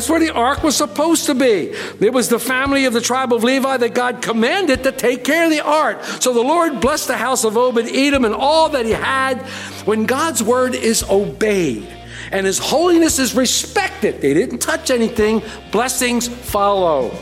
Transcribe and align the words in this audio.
That's 0.00 0.08
where 0.08 0.18
the 0.18 0.32
ark 0.32 0.62
was 0.62 0.78
supposed 0.78 1.26
to 1.26 1.34
be. 1.34 1.74
It 2.00 2.14
was 2.14 2.30
the 2.30 2.38
family 2.38 2.86
of 2.86 2.94
the 2.94 3.02
tribe 3.02 3.34
of 3.34 3.44
Levi 3.44 3.76
that 3.76 3.92
God 3.92 4.22
commanded 4.22 4.82
to 4.84 4.92
take 4.92 5.24
care 5.24 5.44
of 5.44 5.50
the 5.50 5.60
ark. 5.60 6.02
So 6.20 6.32
the 6.32 6.40
Lord 6.40 6.80
blessed 6.80 7.08
the 7.08 7.18
house 7.18 7.44
of 7.44 7.58
Obed 7.58 7.86
Edom 7.86 8.24
and 8.24 8.34
all 8.34 8.70
that 8.70 8.86
he 8.86 8.92
had. 8.92 9.42
When 9.84 10.06
God's 10.06 10.42
word 10.42 10.74
is 10.74 11.04
obeyed 11.10 11.86
and 12.32 12.46
his 12.46 12.58
holiness 12.58 13.18
is 13.18 13.34
respected, 13.34 14.22
they 14.22 14.32
didn't 14.32 14.60
touch 14.60 14.90
anything, 14.90 15.42
blessings 15.70 16.26
follow. 16.26 17.14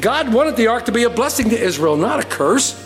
God 0.00 0.32
wanted 0.32 0.54
the 0.54 0.68
ark 0.68 0.84
to 0.84 0.92
be 0.92 1.02
a 1.02 1.10
blessing 1.10 1.50
to 1.50 1.60
Israel, 1.60 1.96
not 1.96 2.20
a 2.20 2.28
curse. 2.28 2.80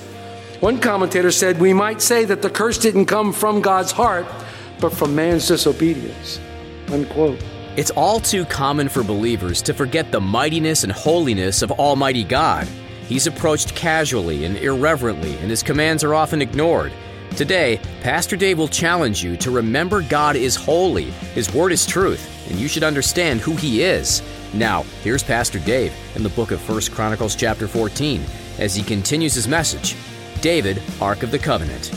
One 0.60 0.80
commentator 0.80 1.30
said, 1.30 1.60
We 1.60 1.74
might 1.74 2.00
say 2.00 2.24
that 2.24 2.40
the 2.40 2.48
curse 2.48 2.78
didn't 2.78 3.04
come 3.04 3.34
from 3.34 3.60
God's 3.60 3.92
heart, 3.92 4.26
but 4.80 4.94
from 4.94 5.14
man's 5.14 5.46
disobedience. 5.46 6.40
Unquote. 6.90 7.49
It's 7.76 7.92
all 7.92 8.18
too 8.18 8.44
common 8.44 8.88
for 8.88 9.04
believers 9.04 9.62
to 9.62 9.72
forget 9.72 10.10
the 10.10 10.20
mightiness 10.20 10.82
and 10.82 10.92
holiness 10.92 11.62
of 11.62 11.70
Almighty 11.70 12.24
God. 12.24 12.66
He's 13.06 13.28
approached 13.28 13.76
casually 13.76 14.44
and 14.44 14.56
irreverently, 14.56 15.36
and 15.38 15.48
his 15.48 15.62
commands 15.62 16.02
are 16.02 16.14
often 16.14 16.42
ignored. 16.42 16.92
Today, 17.36 17.80
Pastor 18.02 18.36
Dave 18.36 18.58
will 18.58 18.66
challenge 18.66 19.22
you 19.22 19.36
to 19.36 19.52
remember 19.52 20.02
God 20.02 20.34
is 20.34 20.56
holy, 20.56 21.10
His 21.34 21.54
Word 21.54 21.70
is 21.70 21.86
truth, 21.86 22.50
and 22.50 22.58
you 22.58 22.66
should 22.66 22.82
understand 22.82 23.40
who 23.40 23.54
He 23.54 23.84
is. 23.84 24.20
Now, 24.52 24.82
here's 25.04 25.22
Pastor 25.22 25.60
Dave 25.60 25.94
in 26.16 26.24
the 26.24 26.28
book 26.30 26.50
of 26.50 26.68
1 26.68 26.80
Chronicles, 26.90 27.36
chapter 27.36 27.68
14, 27.68 28.20
as 28.58 28.74
he 28.74 28.82
continues 28.82 29.34
his 29.34 29.46
message 29.46 29.94
David, 30.40 30.82
Ark 31.00 31.22
of 31.22 31.30
the 31.30 31.38
Covenant. 31.38 31.92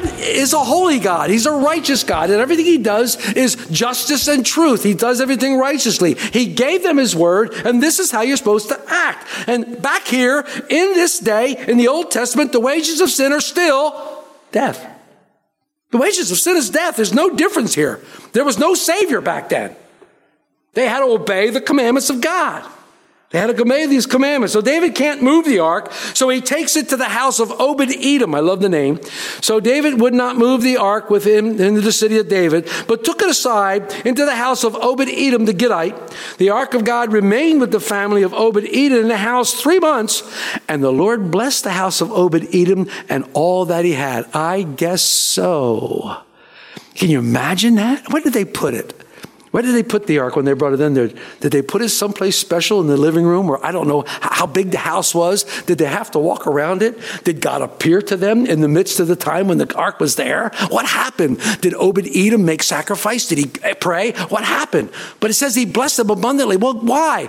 God 0.00 0.20
is 0.20 0.52
a 0.52 0.62
holy 0.62 0.98
God. 0.98 1.30
He's 1.30 1.46
a 1.46 1.52
righteous 1.52 2.04
God, 2.04 2.30
and 2.30 2.40
everything 2.40 2.66
He 2.66 2.78
does 2.78 3.16
is 3.32 3.56
justice 3.70 4.28
and 4.28 4.44
truth. 4.44 4.82
He 4.82 4.94
does 4.94 5.20
everything 5.20 5.58
righteously. 5.58 6.14
He 6.14 6.46
gave 6.46 6.82
them 6.82 6.98
His 6.98 7.16
word, 7.16 7.54
and 7.64 7.82
this 7.82 7.98
is 7.98 8.10
how 8.10 8.20
you're 8.22 8.36
supposed 8.36 8.68
to 8.68 8.80
act. 8.88 9.26
And 9.46 9.80
back 9.80 10.06
here, 10.06 10.40
in 10.68 10.94
this 10.94 11.18
day, 11.18 11.56
in 11.66 11.78
the 11.78 11.88
Old 11.88 12.10
Testament, 12.10 12.52
the 12.52 12.60
wages 12.60 13.00
of 13.00 13.10
sin 13.10 13.32
are 13.32 13.40
still 13.40 14.24
death. 14.52 14.86
The 15.92 15.98
wages 15.98 16.30
of 16.30 16.38
sin 16.38 16.56
is 16.56 16.68
death. 16.68 16.96
There's 16.96 17.14
no 17.14 17.34
difference 17.34 17.74
here. 17.74 18.00
There 18.32 18.44
was 18.44 18.58
no 18.58 18.74
Savior 18.74 19.20
back 19.20 19.48
then. 19.48 19.74
They 20.74 20.88
had 20.88 21.00
to 21.00 21.06
obey 21.06 21.48
the 21.48 21.60
commandments 21.60 22.10
of 22.10 22.20
God. 22.20 22.70
They 23.30 23.40
had 23.40 23.54
to 23.54 23.60
obey 23.60 23.86
these 23.86 24.06
commandments. 24.06 24.52
So 24.52 24.60
David 24.60 24.94
can't 24.94 25.20
move 25.20 25.46
the 25.46 25.58
ark, 25.58 25.92
so 25.92 26.28
he 26.28 26.40
takes 26.40 26.76
it 26.76 26.88
to 26.90 26.96
the 26.96 27.06
house 27.06 27.40
of 27.40 27.50
Obed 27.60 27.90
Edom. 27.90 28.36
I 28.36 28.40
love 28.40 28.60
the 28.60 28.68
name. 28.68 29.00
So 29.40 29.58
David 29.58 30.00
would 30.00 30.14
not 30.14 30.36
move 30.36 30.62
the 30.62 30.76
ark 30.76 31.10
with 31.10 31.26
him 31.26 31.60
into 31.60 31.80
the 31.80 31.90
city 31.90 32.18
of 32.18 32.28
David, 32.28 32.68
but 32.86 33.04
took 33.04 33.22
it 33.22 33.28
aside 33.28 33.92
into 34.06 34.24
the 34.24 34.36
house 34.36 34.62
of 34.62 34.76
Obed 34.76 35.08
Edom 35.08 35.44
the 35.44 35.52
Gittite. 35.52 35.96
The 36.38 36.50
ark 36.50 36.74
of 36.74 36.84
God 36.84 37.12
remained 37.12 37.60
with 37.60 37.72
the 37.72 37.80
family 37.80 38.22
of 38.22 38.32
Obed 38.32 38.64
Edom 38.72 39.00
in 39.00 39.08
the 39.08 39.16
house 39.16 39.54
three 39.54 39.80
months, 39.80 40.22
and 40.68 40.82
the 40.82 40.92
Lord 40.92 41.32
blessed 41.32 41.64
the 41.64 41.72
house 41.72 42.00
of 42.00 42.12
Obed 42.12 42.54
Edom 42.54 42.88
and 43.08 43.28
all 43.32 43.64
that 43.64 43.84
he 43.84 43.94
had. 43.94 44.26
I 44.34 44.62
guess 44.62 45.02
so. 45.02 46.22
Can 46.94 47.10
you 47.10 47.18
imagine 47.18 47.74
that? 47.74 48.12
Where 48.12 48.22
did 48.22 48.34
they 48.34 48.44
put 48.44 48.72
it? 48.72 49.05
Where 49.52 49.62
did 49.62 49.74
they 49.74 49.82
put 49.82 50.06
the 50.06 50.18
ark 50.18 50.36
when 50.36 50.44
they 50.44 50.52
brought 50.54 50.72
it 50.72 50.80
in 50.80 50.94
there? 50.94 51.08
Did 51.40 51.52
they 51.52 51.62
put 51.62 51.80
it 51.80 51.88
someplace 51.90 52.36
special 52.36 52.80
in 52.80 52.88
the 52.88 52.96
living 52.96 53.24
room 53.24 53.48
or 53.48 53.64
I 53.64 53.72
don't 53.72 53.86
know 53.86 54.04
how 54.06 54.46
big 54.46 54.72
the 54.72 54.78
house 54.78 55.14
was? 55.14 55.44
Did 55.62 55.78
they 55.78 55.86
have 55.86 56.10
to 56.12 56.18
walk 56.18 56.46
around 56.46 56.82
it? 56.82 56.98
Did 57.24 57.40
God 57.40 57.62
appear 57.62 58.02
to 58.02 58.16
them 58.16 58.44
in 58.44 58.60
the 58.60 58.68
midst 58.68 58.98
of 59.00 59.06
the 59.06 59.16
time 59.16 59.48
when 59.48 59.58
the 59.58 59.72
ark 59.74 60.00
was 60.00 60.16
there? 60.16 60.50
What 60.68 60.86
happened? 60.86 61.40
Did 61.60 61.74
Obed 61.74 62.08
Edom 62.14 62.44
make 62.44 62.62
sacrifice? 62.62 63.26
Did 63.26 63.38
he 63.38 63.50
eh, 63.62 63.74
pray? 63.74 64.12
What 64.28 64.44
happened? 64.44 64.90
But 65.20 65.30
it 65.30 65.34
says 65.34 65.54
he 65.54 65.64
blessed 65.64 65.98
them 65.98 66.10
abundantly. 66.10 66.56
Well, 66.56 66.74
why? 66.74 67.26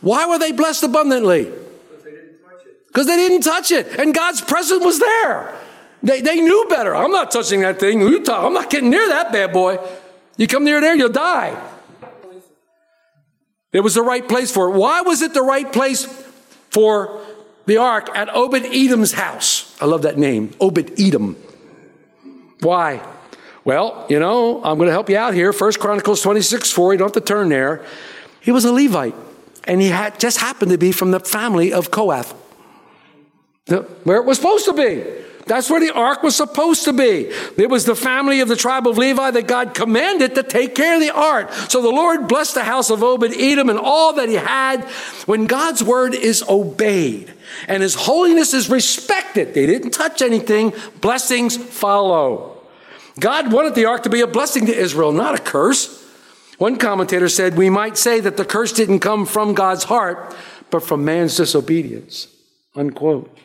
Why 0.00 0.26
were 0.26 0.38
they 0.38 0.52
blessed 0.52 0.82
abundantly? 0.82 1.44
Because 1.44 2.04
they 2.04 2.10
didn't 2.10 2.40
touch 2.42 2.66
it. 2.66 2.86
Because 2.88 3.06
they 3.06 3.16
didn't 3.16 3.42
touch 3.42 3.70
it. 3.70 4.00
And 4.00 4.14
God's 4.14 4.40
presence 4.40 4.84
was 4.84 4.98
there. 4.98 5.54
They, 6.02 6.20
they 6.20 6.40
knew 6.40 6.66
better. 6.68 6.96
I'm 6.96 7.12
not 7.12 7.30
touching 7.30 7.60
that 7.60 7.78
thing. 7.78 8.02
I'm 8.02 8.52
not 8.52 8.68
getting 8.68 8.90
near 8.90 9.06
that 9.08 9.32
bad 9.32 9.52
boy. 9.52 9.78
You 10.36 10.46
come 10.46 10.64
near 10.64 10.80
there, 10.80 10.94
you'll 10.94 11.10
die. 11.10 11.60
It 13.72 13.80
was 13.80 13.94
the 13.94 14.02
right 14.02 14.26
place 14.26 14.50
for 14.50 14.68
it. 14.68 14.78
Why 14.78 15.00
was 15.00 15.22
it 15.22 15.34
the 15.34 15.42
right 15.42 15.70
place 15.70 16.04
for 16.70 17.20
the 17.66 17.78
ark 17.78 18.08
at 18.14 18.28
Obed 18.34 18.66
Edom's 18.66 19.12
house? 19.12 19.76
I 19.80 19.86
love 19.86 20.02
that 20.02 20.18
name, 20.18 20.52
Obed 20.60 21.00
Edom. 21.00 21.36
Why? 22.60 23.02
Well, 23.64 24.06
you 24.08 24.18
know, 24.18 24.62
I'm 24.62 24.76
going 24.76 24.88
to 24.88 24.92
help 24.92 25.08
you 25.08 25.16
out 25.16 25.34
here. 25.34 25.52
First 25.52 25.80
Chronicles 25.80 26.20
26 26.22 26.70
4, 26.70 26.92
you 26.92 26.98
don't 26.98 27.14
have 27.14 27.22
to 27.22 27.26
turn 27.26 27.48
there. 27.48 27.84
He 28.40 28.50
was 28.50 28.64
a 28.64 28.72
Levite, 28.72 29.14
and 29.64 29.80
he 29.80 29.88
had 29.88 30.18
just 30.18 30.38
happened 30.38 30.72
to 30.72 30.78
be 30.78 30.92
from 30.92 31.12
the 31.12 31.20
family 31.20 31.72
of 31.72 31.90
Kohath, 31.90 32.34
where 34.04 34.18
it 34.18 34.24
was 34.24 34.38
supposed 34.38 34.64
to 34.66 34.72
be. 34.72 35.04
That's 35.46 35.68
where 35.68 35.80
the 35.80 35.92
ark 35.92 36.22
was 36.22 36.36
supposed 36.36 36.84
to 36.84 36.92
be. 36.92 37.30
It 37.56 37.68
was 37.68 37.84
the 37.84 37.96
family 37.96 38.40
of 38.40 38.48
the 38.48 38.56
tribe 38.56 38.86
of 38.86 38.98
Levi 38.98 39.30
that 39.32 39.46
God 39.46 39.74
commanded 39.74 40.34
to 40.36 40.42
take 40.42 40.74
care 40.74 40.94
of 40.94 41.00
the 41.00 41.14
ark. 41.14 41.52
So 41.68 41.82
the 41.82 41.90
Lord 41.90 42.28
blessed 42.28 42.54
the 42.54 42.64
house 42.64 42.90
of 42.90 43.02
Obed 43.02 43.34
Edom 43.36 43.68
and 43.68 43.78
all 43.78 44.12
that 44.14 44.28
he 44.28 44.36
had. 44.36 44.84
When 45.26 45.46
God's 45.46 45.82
word 45.82 46.14
is 46.14 46.44
obeyed 46.48 47.32
and 47.68 47.82
his 47.82 47.94
holiness 47.94 48.54
is 48.54 48.70
respected, 48.70 49.54
they 49.54 49.66
didn't 49.66 49.90
touch 49.90 50.22
anything, 50.22 50.72
blessings 51.00 51.56
follow. 51.56 52.62
God 53.18 53.52
wanted 53.52 53.74
the 53.74 53.86
ark 53.86 54.04
to 54.04 54.10
be 54.10 54.20
a 54.20 54.26
blessing 54.26 54.66
to 54.66 54.74
Israel, 54.74 55.12
not 55.12 55.34
a 55.34 55.42
curse. 55.42 56.00
One 56.58 56.76
commentator 56.76 57.28
said, 57.28 57.56
We 57.56 57.70
might 57.70 57.98
say 57.98 58.20
that 58.20 58.36
the 58.36 58.44
curse 58.44 58.72
didn't 58.72 59.00
come 59.00 59.26
from 59.26 59.54
God's 59.54 59.84
heart, 59.84 60.34
but 60.70 60.82
from 60.82 61.04
man's 61.04 61.36
disobedience. 61.36 62.28
Unquote. 62.74 63.36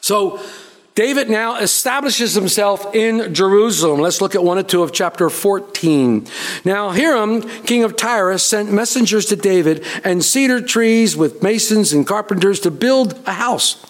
So, 0.00 0.40
David 1.00 1.30
now 1.30 1.56
establishes 1.56 2.34
himself 2.34 2.94
in 2.94 3.32
Jerusalem. 3.32 4.00
Let's 4.00 4.20
look 4.20 4.34
at 4.34 4.44
one 4.44 4.58
or 4.58 4.62
two 4.62 4.82
of 4.82 4.92
chapter 4.92 5.30
14. 5.30 6.26
Now, 6.62 6.90
Hiram, 6.90 7.40
king 7.62 7.84
of 7.84 7.96
Tyre, 7.96 8.36
sent 8.36 8.70
messengers 8.70 9.24
to 9.26 9.36
David 9.36 9.82
and 10.04 10.22
cedar 10.22 10.60
trees 10.60 11.16
with 11.16 11.42
masons 11.42 11.94
and 11.94 12.06
carpenters 12.06 12.60
to 12.60 12.70
build 12.70 13.18
a 13.24 13.32
house. 13.32 13.82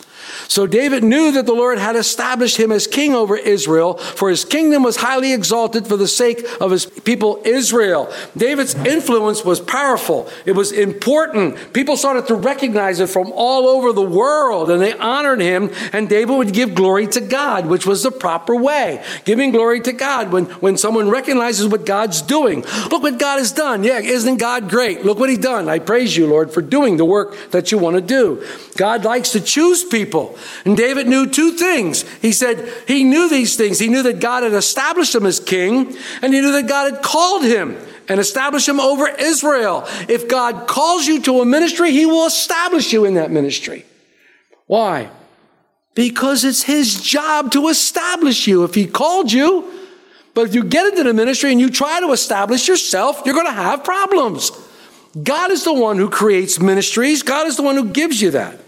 So 0.50 0.66
David 0.66 1.04
knew 1.04 1.30
that 1.30 1.46
the 1.46 1.52
Lord 1.52 1.78
had 1.78 1.94
established 1.94 2.56
him 2.56 2.72
as 2.72 2.88
king 2.88 3.14
over 3.14 3.36
Israel, 3.36 3.94
for 3.98 4.28
his 4.28 4.44
kingdom 4.44 4.82
was 4.82 4.96
highly 4.96 5.32
exalted 5.32 5.86
for 5.86 5.96
the 5.96 6.08
sake 6.08 6.44
of 6.60 6.72
his 6.72 6.86
people 6.86 7.40
Israel. 7.44 8.12
David's 8.36 8.74
influence 8.74 9.44
was 9.44 9.60
powerful. 9.60 10.28
It 10.44 10.56
was 10.56 10.72
important. 10.72 11.72
People 11.72 11.96
started 11.96 12.26
to 12.26 12.34
recognize 12.34 12.98
it 12.98 13.08
from 13.08 13.30
all 13.30 13.68
over 13.68 13.92
the 13.92 14.02
world, 14.02 14.72
and 14.72 14.82
they 14.82 14.92
honored 14.92 15.40
him, 15.40 15.70
and 15.92 16.08
David 16.08 16.34
would 16.36 16.52
give 16.52 16.74
glory 16.74 17.06
to 17.06 17.20
God, 17.20 17.66
which 17.66 17.86
was 17.86 18.02
the 18.02 18.10
proper 18.10 18.56
way. 18.56 19.04
Giving 19.24 19.52
glory 19.52 19.80
to 19.82 19.92
God 19.92 20.32
when, 20.32 20.46
when 20.46 20.76
someone 20.76 21.10
recognizes 21.10 21.68
what 21.68 21.86
God's 21.86 22.22
doing. 22.22 22.64
Look 22.90 23.04
what 23.04 23.20
God 23.20 23.38
has 23.38 23.52
done. 23.52 23.84
Yeah, 23.84 24.00
isn't 24.00 24.38
God 24.38 24.68
great? 24.68 25.04
Look 25.04 25.20
what 25.20 25.28
he's 25.28 25.38
done. 25.38 25.68
I 25.68 25.78
praise 25.78 26.16
you, 26.16 26.26
Lord, 26.26 26.52
for 26.52 26.60
doing 26.60 26.96
the 26.96 27.04
work 27.04 27.36
that 27.52 27.70
you 27.70 27.78
want 27.78 27.94
to 27.94 28.02
do. 28.02 28.44
God 28.76 29.04
likes 29.04 29.30
to 29.30 29.40
choose 29.40 29.84
people. 29.84 30.36
And 30.64 30.76
David 30.76 31.06
knew 31.06 31.26
two 31.26 31.52
things. 31.52 32.02
He 32.20 32.32
said 32.32 32.72
he 32.86 33.04
knew 33.04 33.28
these 33.28 33.56
things. 33.56 33.78
He 33.78 33.88
knew 33.88 34.02
that 34.02 34.20
God 34.20 34.42
had 34.42 34.52
established 34.52 35.14
him 35.14 35.26
as 35.26 35.40
king, 35.40 35.96
and 36.22 36.34
he 36.34 36.40
knew 36.40 36.52
that 36.52 36.68
God 36.68 36.92
had 36.92 37.02
called 37.02 37.44
him 37.44 37.76
and 38.08 38.18
established 38.18 38.68
him 38.68 38.80
over 38.80 39.08
Israel. 39.08 39.84
If 40.08 40.28
God 40.28 40.66
calls 40.66 41.06
you 41.06 41.20
to 41.22 41.40
a 41.40 41.44
ministry, 41.44 41.92
he 41.92 42.06
will 42.06 42.26
establish 42.26 42.92
you 42.92 43.04
in 43.04 43.14
that 43.14 43.30
ministry. 43.30 43.84
Why? 44.66 45.10
Because 45.94 46.44
it's 46.44 46.62
his 46.62 47.00
job 47.00 47.52
to 47.52 47.68
establish 47.68 48.46
you. 48.46 48.64
If 48.64 48.74
he 48.74 48.86
called 48.86 49.32
you, 49.32 49.70
But 50.34 50.48
if 50.48 50.54
you 50.54 50.64
get 50.64 50.86
into 50.86 51.04
the 51.04 51.14
ministry 51.14 51.50
and 51.50 51.60
you 51.60 51.70
try 51.70 52.00
to 52.00 52.12
establish 52.12 52.68
yourself, 52.68 53.22
you're 53.24 53.34
going 53.34 53.46
to 53.46 53.52
have 53.52 53.84
problems. 53.84 54.52
God 55.20 55.50
is 55.50 55.64
the 55.64 55.72
one 55.72 55.96
who 55.96 56.08
creates 56.08 56.60
ministries. 56.60 57.22
God 57.22 57.46
is 57.46 57.56
the 57.56 57.62
one 57.62 57.74
who 57.74 57.86
gives 57.90 58.22
you 58.22 58.30
that. 58.32 58.58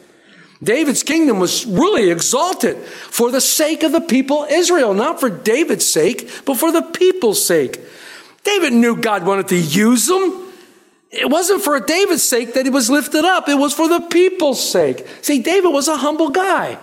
David's 0.62 1.03
kingdom 1.03 1.41
was 1.41 1.67
really 1.67 2.11
exalted 2.11 2.76
for 2.76 3.31
the 3.31 3.41
sake 3.41 3.82
of 3.82 3.93
the 3.93 4.00
people 4.00 4.47
Israel, 4.49 4.94
not 4.94 5.19
for 5.19 5.29
David's 5.29 5.87
sake, 5.87 6.31
but 6.44 6.56
for 6.56 6.70
the 6.70 6.82
people's 6.82 7.44
sake. 7.44 7.81
David 8.44 8.73
knew 8.73 8.97
God 8.97 9.26
wanted 9.26 9.49
to 9.49 9.56
use 9.56 10.09
him. 10.09 10.53
It 11.11 11.29
wasn't 11.29 11.62
for 11.62 11.79
David's 11.81 12.23
sake 12.23 12.55
that 12.55 12.64
he 12.64 12.70
was 12.70 12.88
lifted 12.88 13.25
up, 13.25 13.49
it 13.49 13.56
was 13.56 13.75
for 13.75 13.88
the 13.88 14.00
people's 14.00 14.67
sake. 14.67 15.06
See, 15.20 15.43
David 15.43 15.70
was 15.70 15.88
a 15.88 15.97
humble 15.97 16.31
guy. 16.31 16.79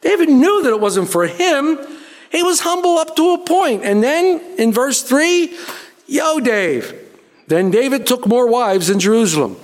David 0.00 0.28
knew 0.28 0.62
that 0.62 0.70
it 0.70 0.80
wasn't 0.80 1.08
for 1.08 1.26
him. 1.26 1.78
He 2.30 2.42
was 2.42 2.60
humble 2.60 2.98
up 2.98 3.16
to 3.16 3.34
a 3.34 3.38
point. 3.38 3.84
And 3.84 4.02
then 4.02 4.40
in 4.58 4.72
verse 4.72 5.02
3, 5.02 5.56
yo, 6.06 6.40
Dave. 6.40 6.94
Then 7.46 7.70
David 7.70 8.06
took 8.06 8.26
more 8.26 8.46
wives 8.46 8.90
in 8.90 9.00
Jerusalem. 9.00 9.56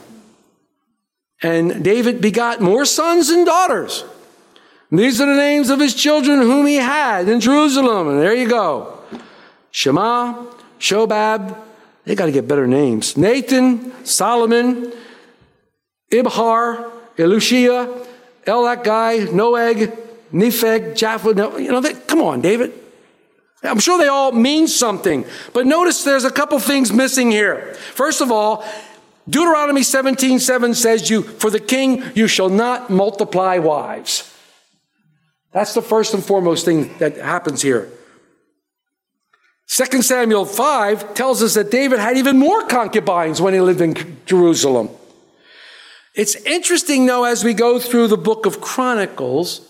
And 1.45 1.85
David 1.85 2.23
begot 2.23 2.63
more 2.63 2.87
sons 2.87 3.29
and 3.29 3.45
daughters. 3.45 4.03
And 4.91 4.99
these 4.99 5.21
are 5.21 5.27
the 5.27 5.37
names 5.37 5.69
of 5.69 5.79
his 5.79 5.95
children 5.95 6.41
whom 6.41 6.65
he 6.65 6.77
had 6.77 7.29
in 7.29 7.39
Jerusalem. 7.39 8.09
And 8.09 8.19
there 8.19 8.35
you 8.35 8.49
go 8.49 8.99
Shema, 9.71 10.47
Shobab. 10.81 11.55
They 12.07 12.15
got 12.15 12.27
to 12.27 12.33
get 12.33 12.49
better 12.49 12.67
names. 12.67 13.19
Nathan, 13.19 13.93
Solomon, 14.07 14.91
Ibhar, 16.11 16.91
Elushia, 17.19 18.07
Elakgai, 18.47 19.29
Noeg, 19.29 19.95
Nepheg, 20.33 20.97
Japheth. 20.97 21.37
You 21.61 21.73
know, 21.73 21.81
they, 21.83 21.93
come 21.93 22.23
on, 22.23 22.41
David. 22.41 22.73
I'm 23.63 23.81
sure 23.81 23.99
they 23.99 24.09
all 24.09 24.33
mean 24.33 24.67
something. 24.67 25.27
But 25.53 25.67
notice 25.67 26.05
there's 26.05 26.25
a 26.25 26.31
couple 26.31 26.59
things 26.59 26.91
missing 26.91 27.31
here. 27.31 27.75
First 27.93 28.23
of 28.23 28.33
all, 28.33 28.65
Deuteronomy 29.29 29.83
17, 29.83 30.39
7 30.39 30.75
says 30.75 31.09
you, 31.09 31.23
for 31.23 31.51
the 31.51 31.61
king, 31.61 32.03
you 32.15 32.27
shall 32.27 32.51
not 32.51 32.91
multiply 32.91 33.59
wives. 33.59 34.31
That's 35.53 35.73
the 35.73 35.83
first 35.83 36.13
and 36.13 36.23
foremost 36.23 36.65
thing 36.65 36.97
that 36.99 37.17
happens 37.17 37.63
here. 37.63 37.91
2 39.69 40.03
Samuel 40.03 40.45
5 40.45 41.15
tells 41.15 41.43
us 41.43 41.55
that 41.55 41.71
David 41.71 41.99
had 41.99 42.19
even 42.19 42.39
more 42.39 42.67
concubines 42.67 43.41
when 43.41 43.55
he 43.55 43.61
lived 43.61 43.81
in 43.81 44.19
Jerusalem. 44.27 44.91
It's 46.15 46.37
interesting, 46.45 47.07
though, 47.07 47.25
as 47.25 47.45
we 47.45 47.55
go 47.55 47.79
through 47.79 48.09
the 48.09 48.17
book 48.17 48.47
of 48.47 48.61
Chronicles, 48.61 49.63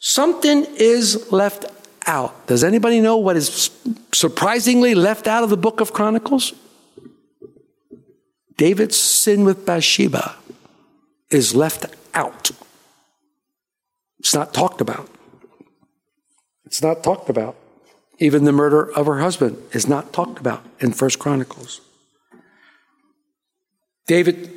something 0.00 0.66
is 0.76 1.30
left 1.30 1.64
out. 2.06 2.46
Does 2.48 2.64
anybody 2.64 3.00
know 3.00 3.16
what 3.16 3.36
is 3.36 3.70
surprisingly 4.12 4.94
left 4.94 5.26
out 5.26 5.44
of 5.44 5.50
the 5.50 5.56
book 5.56 5.80
of 5.80 5.92
Chronicles? 5.92 6.52
David's 8.56 8.96
sin 8.96 9.44
with 9.44 9.66
Bathsheba 9.66 10.36
is 11.30 11.54
left 11.54 11.86
out. 12.14 12.50
It's 14.18 14.34
not 14.34 14.54
talked 14.54 14.80
about. 14.80 15.08
It's 16.64 16.82
not 16.82 17.02
talked 17.02 17.28
about. 17.28 17.56
Even 18.18 18.44
the 18.44 18.52
murder 18.52 18.90
of 18.92 19.06
her 19.06 19.20
husband 19.20 19.58
is 19.72 19.86
not 19.86 20.12
talked 20.12 20.38
about 20.38 20.64
in 20.80 20.92
First 20.92 21.18
Chronicles. 21.18 21.80
David 24.06 24.50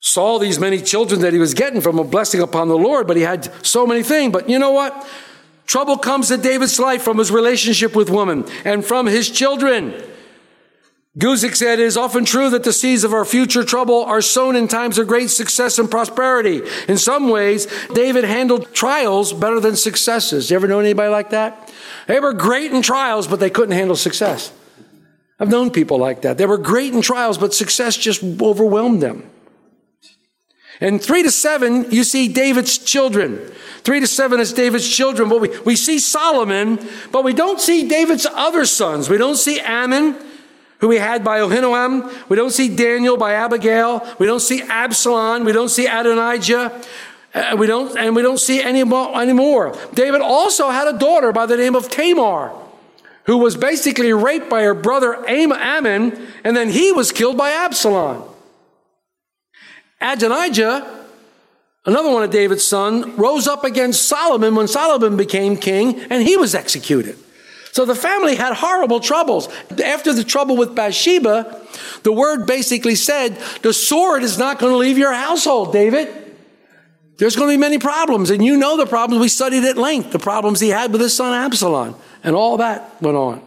saw 0.00 0.38
these 0.38 0.58
many 0.58 0.80
children 0.80 1.20
that 1.20 1.32
he 1.32 1.38
was 1.38 1.54
getting 1.54 1.80
from 1.80 1.98
a 1.98 2.04
blessing 2.04 2.40
upon 2.40 2.68
the 2.68 2.76
Lord, 2.76 3.06
but 3.06 3.16
he 3.16 3.22
had 3.22 3.50
so 3.64 3.86
many 3.86 4.02
things. 4.02 4.32
But 4.32 4.48
you 4.48 4.58
know 4.58 4.72
what? 4.72 5.06
Trouble 5.66 5.98
comes 5.98 6.28
to 6.28 6.36
David's 6.36 6.78
life 6.78 7.02
from 7.02 7.18
his 7.18 7.30
relationship 7.30 7.94
with 7.94 8.08
woman 8.10 8.44
and 8.64 8.84
from 8.84 9.06
his 9.06 9.30
children. 9.30 9.94
Guzik 11.18 11.56
said, 11.56 11.78
It 11.78 11.86
is 11.86 11.96
often 11.96 12.26
true 12.26 12.50
that 12.50 12.62
the 12.62 12.72
seeds 12.72 13.02
of 13.02 13.14
our 13.14 13.24
future 13.24 13.64
trouble 13.64 14.04
are 14.04 14.20
sown 14.20 14.54
in 14.54 14.68
times 14.68 14.98
of 14.98 15.06
great 15.06 15.30
success 15.30 15.78
and 15.78 15.90
prosperity. 15.90 16.60
In 16.88 16.98
some 16.98 17.30
ways, 17.30 17.66
David 17.94 18.24
handled 18.24 18.74
trials 18.74 19.32
better 19.32 19.58
than 19.58 19.76
successes. 19.76 20.50
You 20.50 20.56
ever 20.56 20.68
know 20.68 20.78
anybody 20.78 21.10
like 21.10 21.30
that? 21.30 21.72
They 22.06 22.20
were 22.20 22.34
great 22.34 22.70
in 22.70 22.82
trials, 22.82 23.26
but 23.26 23.40
they 23.40 23.48
couldn't 23.48 23.74
handle 23.74 23.96
success. 23.96 24.52
I've 25.40 25.48
known 25.48 25.70
people 25.70 25.98
like 25.98 26.22
that. 26.22 26.36
They 26.36 26.46
were 26.46 26.58
great 26.58 26.92
in 26.92 27.00
trials, 27.00 27.38
but 27.38 27.54
success 27.54 27.96
just 27.96 28.22
overwhelmed 28.40 29.02
them. 29.02 29.30
And 30.80 31.02
three 31.02 31.22
to 31.22 31.30
seven, 31.30 31.90
you 31.90 32.04
see 32.04 32.28
David's 32.28 32.76
children. 32.76 33.38
Three 33.82 34.00
to 34.00 34.06
seven 34.06 34.40
is 34.40 34.52
David's 34.52 34.88
children. 34.88 35.30
But 35.30 35.40
we, 35.40 35.60
we 35.60 35.76
see 35.76 35.98
Solomon, 35.98 36.78
but 37.10 37.24
we 37.24 37.32
don't 37.32 37.60
see 37.60 37.88
David's 37.88 38.26
other 38.26 38.66
sons. 38.66 39.08
We 39.08 39.16
don't 39.16 39.36
see 39.36 39.60
Amnon, 39.60 40.16
who 40.78 40.88
we 40.88 40.98
had 40.98 41.24
by 41.24 41.40
Ahinoam. 41.40 42.28
We 42.28 42.36
don't 42.36 42.50
see 42.50 42.74
Daniel 42.74 43.16
by 43.16 43.32
Abigail. 43.32 44.06
We 44.18 44.26
don't 44.26 44.40
see 44.40 44.62
Absalom. 44.62 45.44
We 45.44 45.52
don't 45.52 45.68
see 45.68 45.86
Adonijah. 45.86 46.82
Uh, 47.34 47.56
we 47.58 47.66
don't, 47.66 47.96
and 47.98 48.16
we 48.16 48.22
don't 48.22 48.40
see 48.40 48.62
any 48.62 48.82
more, 48.82 49.20
anymore. 49.20 49.76
David 49.92 50.22
also 50.22 50.70
had 50.70 50.88
a 50.88 50.98
daughter 50.98 51.32
by 51.32 51.46
the 51.46 51.56
name 51.56 51.74
of 51.74 51.90
Tamar, 51.90 52.52
who 53.24 53.36
was 53.36 53.56
basically 53.56 54.12
raped 54.12 54.48
by 54.48 54.62
her 54.62 54.74
brother 54.74 55.22
Amnon, 55.28 56.28
and 56.44 56.56
then 56.56 56.70
he 56.70 56.92
was 56.92 57.12
killed 57.12 57.36
by 57.36 57.50
Absalom. 57.50 58.22
Adonijah, 60.00 61.04
another 61.84 62.10
one 62.10 62.22
of 62.22 62.30
David's 62.30 62.66
sons, 62.66 63.06
rose 63.18 63.46
up 63.46 63.64
against 63.64 64.06
Solomon 64.06 64.54
when 64.54 64.68
Solomon 64.68 65.16
became 65.16 65.56
king, 65.56 66.00
and 66.10 66.22
he 66.22 66.36
was 66.36 66.54
executed. 66.54 67.18
So 67.76 67.84
the 67.84 67.94
family 67.94 68.36
had 68.36 68.54
horrible 68.54 69.00
troubles. 69.00 69.50
After 69.84 70.14
the 70.14 70.24
trouble 70.24 70.56
with 70.56 70.74
Bathsheba, 70.74 71.60
the 72.04 72.10
word 72.10 72.46
basically 72.46 72.94
said, 72.94 73.36
the 73.60 73.74
sword 73.74 74.22
is 74.22 74.38
not 74.38 74.58
going 74.58 74.72
to 74.72 74.78
leave 74.78 74.96
your 74.96 75.12
household, 75.12 75.74
David. 75.74 76.08
There's 77.18 77.36
going 77.36 77.50
to 77.50 77.52
be 77.52 77.60
many 77.60 77.78
problems, 77.78 78.30
and 78.30 78.42
you 78.42 78.56
know 78.56 78.78
the 78.78 78.86
problems. 78.86 79.20
We 79.20 79.28
studied 79.28 79.62
at 79.64 79.76
length, 79.76 80.12
the 80.12 80.18
problems 80.18 80.58
he 80.58 80.70
had 80.70 80.90
with 80.90 81.02
his 81.02 81.14
son 81.14 81.34
Absalom, 81.34 81.96
and 82.24 82.34
all 82.34 82.56
that 82.56 83.02
went 83.02 83.18
on. 83.18 83.42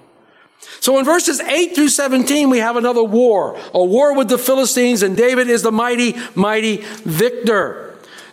So 0.80 1.00
in 1.00 1.06
verses 1.06 1.40
8 1.40 1.74
through 1.74 1.90
17, 1.90 2.52
we 2.52 2.60
have 2.60 2.76
another 2.76 3.04
war, 3.04 3.60
a 3.74 3.84
war 3.84 4.16
with 4.16 4.30
the 4.30 4.38
Philistines, 4.38 5.02
and 5.02 5.18
David 5.18 5.50
is 5.50 5.64
the 5.64 5.72
mighty, 5.72 6.16
mighty 6.36 6.84
victor. 7.04 7.88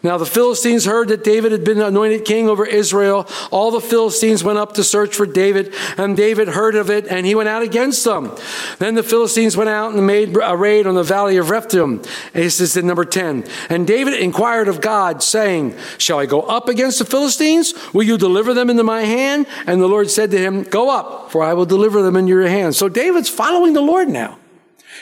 Now 0.06 0.18
the 0.18 0.24
Philistines 0.24 0.84
heard 0.84 1.08
that 1.08 1.24
David 1.24 1.50
had 1.50 1.64
been 1.64 1.80
anointed 1.80 2.24
king 2.24 2.48
over 2.48 2.64
Israel. 2.64 3.28
All 3.50 3.72
the 3.72 3.80
Philistines 3.80 4.44
went 4.44 4.56
up 4.56 4.74
to 4.74 4.84
search 4.84 5.16
for 5.16 5.26
David, 5.26 5.74
and 5.96 6.16
David 6.16 6.46
heard 6.46 6.76
of 6.76 6.90
it, 6.90 7.08
and 7.08 7.26
he 7.26 7.34
went 7.34 7.48
out 7.48 7.62
against 7.62 8.04
them. 8.04 8.32
Then 8.78 8.94
the 8.94 9.02
Philistines 9.02 9.56
went 9.56 9.68
out 9.68 9.94
and 9.94 10.06
made 10.06 10.36
a 10.40 10.56
raid 10.56 10.86
on 10.86 10.94
the 10.94 11.02
valley 11.02 11.38
of 11.38 11.50
Rephaim. 11.50 12.02
This 12.32 12.60
is 12.60 12.76
in 12.76 12.86
number 12.86 13.04
10. 13.04 13.46
And 13.68 13.84
David 13.84 14.14
inquired 14.14 14.68
of 14.68 14.80
God, 14.80 15.24
saying, 15.24 15.76
Shall 15.98 16.20
I 16.20 16.26
go 16.26 16.42
up 16.42 16.68
against 16.68 17.00
the 17.00 17.04
Philistines? 17.04 17.74
Will 17.92 18.04
you 18.04 18.16
deliver 18.16 18.54
them 18.54 18.70
into 18.70 18.84
my 18.84 19.02
hand? 19.02 19.46
And 19.66 19.82
the 19.82 19.88
Lord 19.88 20.08
said 20.08 20.30
to 20.30 20.38
him, 20.38 20.62
Go 20.62 20.88
up, 20.88 21.32
for 21.32 21.42
I 21.42 21.52
will 21.54 21.66
deliver 21.66 22.00
them 22.02 22.14
into 22.14 22.30
your 22.30 22.46
hand. 22.46 22.76
So 22.76 22.88
David's 22.88 23.28
following 23.28 23.72
the 23.72 23.80
Lord 23.80 24.08
now. 24.08 24.38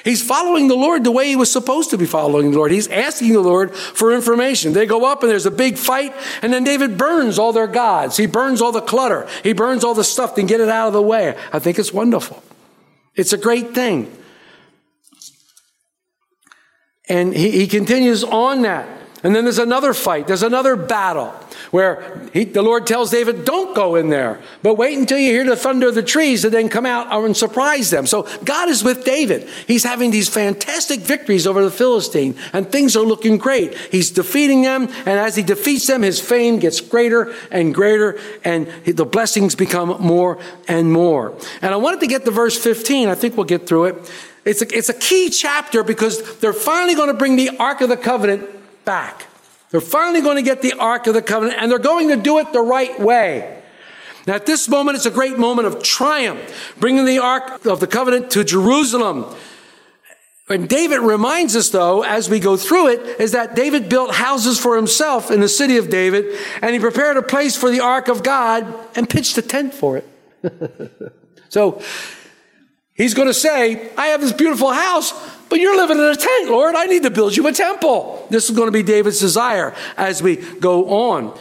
He's 0.04 0.22
following 0.22 0.68
the 0.68 0.76
Lord 0.76 1.02
the 1.02 1.10
way 1.10 1.28
he 1.28 1.36
was 1.36 1.50
supposed 1.50 1.88
to 1.90 1.98
be 1.98 2.04
following 2.04 2.50
the 2.50 2.58
Lord. 2.58 2.70
He's 2.70 2.88
asking 2.88 3.32
the 3.32 3.40
Lord 3.40 3.74
for 3.74 4.12
information. 4.12 4.74
They 4.74 4.84
go 4.84 5.06
up 5.10 5.22
and 5.22 5.30
there's 5.30 5.46
a 5.46 5.50
big 5.50 5.78
fight, 5.78 6.14
and 6.42 6.52
then 6.52 6.62
David 6.62 6.98
burns 6.98 7.38
all 7.38 7.54
their 7.54 7.66
gods. 7.66 8.18
He 8.18 8.26
burns 8.26 8.60
all 8.60 8.70
the 8.70 8.82
clutter. 8.82 9.26
He 9.42 9.54
burns 9.54 9.82
all 9.82 9.94
the 9.94 10.04
stuff 10.04 10.34
to 10.34 10.42
get 10.42 10.60
it 10.60 10.68
out 10.68 10.88
of 10.88 10.92
the 10.92 11.02
way. 11.02 11.36
I 11.54 11.58
think 11.58 11.78
it's 11.78 11.92
wonderful. 11.92 12.42
It's 13.14 13.32
a 13.32 13.38
great 13.38 13.74
thing. 13.74 14.14
And 17.08 17.34
he, 17.34 17.50
he 17.50 17.66
continues 17.66 18.24
on 18.24 18.62
that. 18.62 18.86
And 19.24 19.34
then 19.34 19.44
there's 19.44 19.58
another 19.58 19.94
fight. 19.94 20.26
There's 20.26 20.42
another 20.42 20.76
battle 20.76 21.30
where 21.70 22.28
he, 22.34 22.44
the 22.44 22.60
Lord 22.60 22.86
tells 22.86 23.10
David, 23.10 23.46
don't 23.46 23.74
go 23.74 23.96
in 23.96 24.10
there, 24.10 24.38
but 24.62 24.74
wait 24.74 24.98
until 24.98 25.18
you 25.18 25.30
hear 25.30 25.46
the 25.46 25.56
thunder 25.56 25.88
of 25.88 25.94
the 25.94 26.02
trees 26.02 26.44
and 26.44 26.52
then 26.52 26.68
come 26.68 26.84
out 26.84 27.10
and 27.10 27.34
surprise 27.34 27.88
them. 27.88 28.06
So 28.06 28.28
God 28.44 28.68
is 28.68 28.84
with 28.84 29.06
David. 29.06 29.48
He's 29.66 29.82
having 29.82 30.10
these 30.10 30.28
fantastic 30.28 31.00
victories 31.00 31.46
over 31.46 31.64
the 31.64 31.70
Philistine 31.70 32.36
and 32.52 32.70
things 32.70 32.96
are 32.96 33.02
looking 33.02 33.38
great. 33.38 33.74
He's 33.74 34.10
defeating 34.10 34.60
them. 34.60 34.88
And 35.06 35.18
as 35.18 35.36
he 35.36 35.42
defeats 35.42 35.86
them, 35.86 36.02
his 36.02 36.20
fame 36.20 36.58
gets 36.58 36.82
greater 36.82 37.34
and 37.50 37.74
greater 37.74 38.20
and 38.44 38.66
the 38.84 39.06
blessings 39.06 39.54
become 39.54 40.02
more 40.02 40.38
and 40.68 40.92
more. 40.92 41.34
And 41.62 41.72
I 41.72 41.78
wanted 41.78 42.00
to 42.00 42.06
get 42.08 42.26
to 42.26 42.30
verse 42.30 42.62
15. 42.62 43.08
I 43.08 43.14
think 43.14 43.38
we'll 43.38 43.44
get 43.44 43.66
through 43.66 43.86
it. 43.86 44.12
It's 44.44 44.60
a, 44.60 44.76
it's 44.76 44.90
a 44.90 44.94
key 44.94 45.30
chapter 45.30 45.82
because 45.82 46.38
they're 46.40 46.52
finally 46.52 46.94
going 46.94 47.08
to 47.08 47.14
bring 47.14 47.36
the 47.36 47.56
Ark 47.58 47.80
of 47.80 47.88
the 47.88 47.96
Covenant 47.96 48.50
back. 48.84 49.26
They're 49.70 49.80
finally 49.80 50.20
going 50.20 50.36
to 50.36 50.42
get 50.42 50.62
the 50.62 50.74
Ark 50.74 51.06
of 51.06 51.14
the 51.14 51.22
Covenant, 51.22 51.60
and 51.60 51.70
they're 51.70 51.78
going 51.78 52.08
to 52.08 52.16
do 52.16 52.38
it 52.38 52.52
the 52.52 52.60
right 52.60 52.98
way. 53.00 53.62
Now, 54.26 54.34
at 54.34 54.46
this 54.46 54.68
moment, 54.68 54.96
it's 54.96 55.06
a 55.06 55.10
great 55.10 55.38
moment 55.38 55.66
of 55.66 55.82
triumph, 55.82 56.74
bringing 56.78 57.04
the 57.04 57.18
Ark 57.18 57.66
of 57.66 57.80
the 57.80 57.86
Covenant 57.86 58.30
to 58.32 58.44
Jerusalem. 58.44 59.26
And 60.48 60.68
David 60.68 61.00
reminds 61.00 61.56
us, 61.56 61.70
though, 61.70 62.02
as 62.02 62.30
we 62.30 62.38
go 62.38 62.56
through 62.56 62.88
it, 62.88 63.20
is 63.20 63.32
that 63.32 63.56
David 63.56 63.88
built 63.88 64.14
houses 64.14 64.58
for 64.58 64.76
himself 64.76 65.30
in 65.30 65.40
the 65.40 65.48
city 65.48 65.78
of 65.78 65.90
David, 65.90 66.38
and 66.62 66.74
he 66.74 66.78
prepared 66.78 67.16
a 67.16 67.22
place 67.22 67.56
for 67.56 67.70
the 67.70 67.80
Ark 67.80 68.08
of 68.08 68.22
God 68.22 68.72
and 68.94 69.08
pitched 69.08 69.36
a 69.38 69.42
tent 69.42 69.74
for 69.74 69.96
it. 69.96 70.08
So 71.54 71.80
he's 72.94 73.14
going 73.14 73.28
to 73.28 73.34
say, 73.34 73.88
I 73.96 74.08
have 74.08 74.20
this 74.20 74.32
beautiful 74.32 74.72
house, 74.72 75.12
but 75.48 75.60
you're 75.60 75.76
living 75.76 75.98
in 75.98 76.04
a 76.04 76.16
tent, 76.16 76.50
Lord. 76.50 76.74
I 76.74 76.86
need 76.86 77.02
to 77.02 77.10
build 77.10 77.36
you 77.36 77.46
a 77.46 77.52
temple. 77.52 78.26
This 78.30 78.48
is 78.48 78.56
going 78.56 78.68
to 78.68 78.72
be 78.72 78.82
David's 78.82 79.20
desire 79.20 79.74
as 79.96 80.22
we 80.22 80.36
go 80.36 80.88
on. 81.10 81.38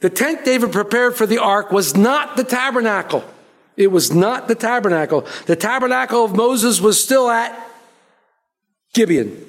The 0.00 0.10
tent 0.10 0.44
David 0.44 0.72
prepared 0.72 1.14
for 1.16 1.26
the 1.26 1.38
ark 1.38 1.70
was 1.70 1.96
not 1.96 2.36
the 2.36 2.44
tabernacle. 2.44 3.24
It 3.76 3.88
was 3.88 4.12
not 4.12 4.48
the 4.48 4.54
tabernacle. 4.54 5.26
The 5.46 5.56
tabernacle 5.56 6.24
of 6.24 6.34
Moses 6.34 6.80
was 6.80 7.02
still 7.02 7.30
at 7.30 7.58
Gibeon. 8.94 9.46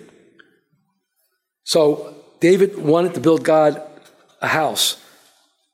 So 1.63 2.15
David 2.39 2.77
wanted 2.77 3.13
to 3.15 3.19
build 3.19 3.43
God 3.43 3.81
a 4.41 4.47
house. 4.47 5.01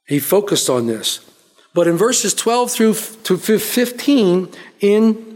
He 0.07 0.19
focused 0.19 0.69
on 0.69 0.87
this. 0.87 1.19
But 1.73 1.87
in 1.87 1.97
verses 1.97 2.33
12 2.33 2.71
through 2.71 2.93
to 2.93 3.37
15 3.37 4.49
in 4.79 5.26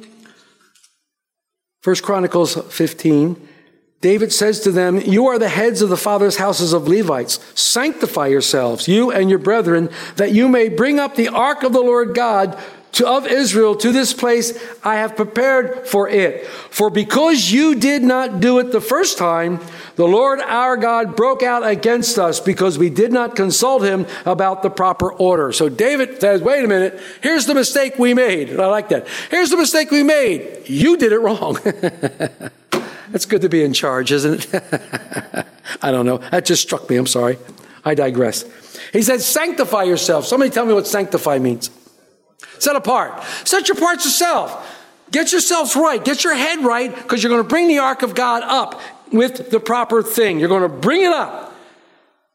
1 1.84 1.96
Chronicles 1.98 2.56
15, 2.74 3.48
David 4.02 4.32
says 4.32 4.60
to 4.62 4.72
them, 4.72 5.00
You 5.00 5.28
are 5.28 5.40
the 5.40 5.50
heads 5.50 5.82
of 5.82 5.90
the 5.90 5.98
fathers' 5.98 6.38
houses 6.38 6.74
of 6.74 6.88
Levites. 6.88 7.40
Sanctify 7.60 8.28
yourselves, 8.28 8.88
you 8.88 9.12
and 9.12 9.30
your 9.30 9.40
brethren, 9.40 9.90
that 10.16 10.32
you 10.32 10.48
may 10.48 10.70
bring 10.70 11.00
up 11.00 11.16
the 11.16 11.30
ark 11.30 11.64
of 11.64 11.74
the 11.74 11.82
Lord 11.82 12.14
God 12.14 12.60
to, 12.94 13.08
of 13.08 13.26
Israel 13.28 13.76
to 13.76 13.92
this 13.92 14.14
place 14.14 14.58
I 14.84 14.96
have 14.96 15.16
prepared 15.16 15.88
for 15.88 16.10
it. 16.10 16.46
For 16.46 16.90
because 16.90 17.52
you 17.52 17.76
did 17.76 18.04
not 18.04 18.40
do 18.40 18.60
it 18.60 18.72
the 18.72 18.82
first 18.82 19.18
time, 19.18 19.60
the 19.96 20.08
Lord 20.08 20.40
our 20.42 20.78
God 20.78 21.16
broke 21.16 21.44
out 21.44 21.66
against 21.66 22.18
us 22.18 22.40
because 22.40 22.78
we 22.78 22.90
did 22.90 23.12
not 23.12 23.36
consult 23.36 23.84
him 23.84 24.06
about 24.26 24.64
the 24.64 24.70
proper 24.70 25.12
order. 25.12 25.52
So 25.52 25.70
David 25.70 26.20
says, 26.20 26.42
wait 26.42 26.64
a 26.64 26.68
minute, 26.68 27.00
here's 27.22 27.46
the 27.46 27.56
mistake 27.56 27.98
we 27.98 28.14
made. 28.14 28.60
I 28.60 28.68
like 28.68 28.90
that. 28.90 29.08
Here's 29.30 29.50
the 29.50 29.58
mistake 29.58 29.92
we 29.92 30.04
made. 30.04 30.64
You 30.68 30.98
did 30.98 31.12
it 31.12 31.20
wrong. 31.20 31.58
That's 33.12 33.26
good 33.26 33.42
to 33.42 33.50
be 33.50 33.64
in 33.64 33.74
charge, 33.74 34.12
isn't 34.12 34.48
it? 34.54 35.46
I 35.82 35.92
don't 35.92 36.06
know. 36.06 36.18
That 36.18 36.46
just 36.46 36.62
struck 36.62 36.90
me. 36.90 36.96
I'm 36.96 37.08
sorry. 37.08 37.38
I 37.84 37.94
digress. 37.94 38.46
He 38.94 39.02
said, 39.02 39.22
sanctify 39.22 39.84
yourself. 39.84 40.26
Somebody 40.26 40.52
tell 40.52 40.66
me 40.66 40.74
what 40.74 40.88
sanctify 40.88 41.40
means. 41.40 41.70
Set 42.60 42.76
apart. 42.76 43.24
Set 43.46 43.68
your 43.68 43.78
parts 43.78 44.06
yourself. 44.06 44.78
Get 45.12 45.32
yourselves 45.32 45.76
right. 45.76 46.04
Get 46.04 46.24
your 46.24 46.36
head 46.36 46.64
right 46.64 46.96
because 46.96 47.22
you're 47.22 47.30
going 47.30 47.44
to 47.44 47.48
bring 47.48 47.68
the 47.68 47.80
ark 47.80 48.02
of 48.02 48.16
God 48.16 48.44
up 48.44 48.80
with 49.12 49.52
the 49.52 49.60
proper 49.60 50.02
thing. 50.02 50.40
You're 50.40 50.50
going 50.50 50.62
to 50.62 50.70
bring 50.70 51.02
it 51.02 51.12
up. 51.12 51.54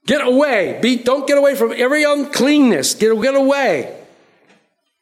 Get 0.06 0.24
away. 0.24 0.78
Be, 0.80 0.96
don't 0.96 1.26
get 1.26 1.38
away 1.38 1.54
from 1.54 1.72
every 1.76 2.04
uncleanness. 2.04 2.94
Get, 2.94 3.20
get 3.20 3.34
away. 3.34 3.96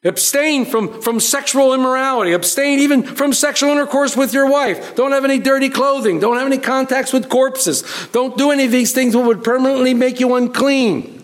Abstain 0.04 0.66
from, 0.66 1.00
from 1.00 1.18
sexual 1.18 1.72
immorality. 1.72 2.32
Abstain 2.32 2.78
even 2.78 3.02
from 3.02 3.32
sexual 3.32 3.70
intercourse 3.70 4.16
with 4.16 4.34
your 4.34 4.48
wife. 4.48 4.94
Don't 4.94 5.12
have 5.12 5.24
any 5.24 5.38
dirty 5.38 5.70
clothing. 5.70 6.20
Don't 6.20 6.36
have 6.36 6.46
any 6.46 6.58
contacts 6.58 7.12
with 7.12 7.30
corpses. 7.30 7.82
Don't 8.12 8.36
do 8.36 8.50
any 8.50 8.66
of 8.66 8.70
these 8.70 8.92
things 8.92 9.14
that 9.14 9.20
would 9.20 9.42
permanently 9.42 9.94
make 9.94 10.20
you 10.20 10.34
unclean. 10.34 11.23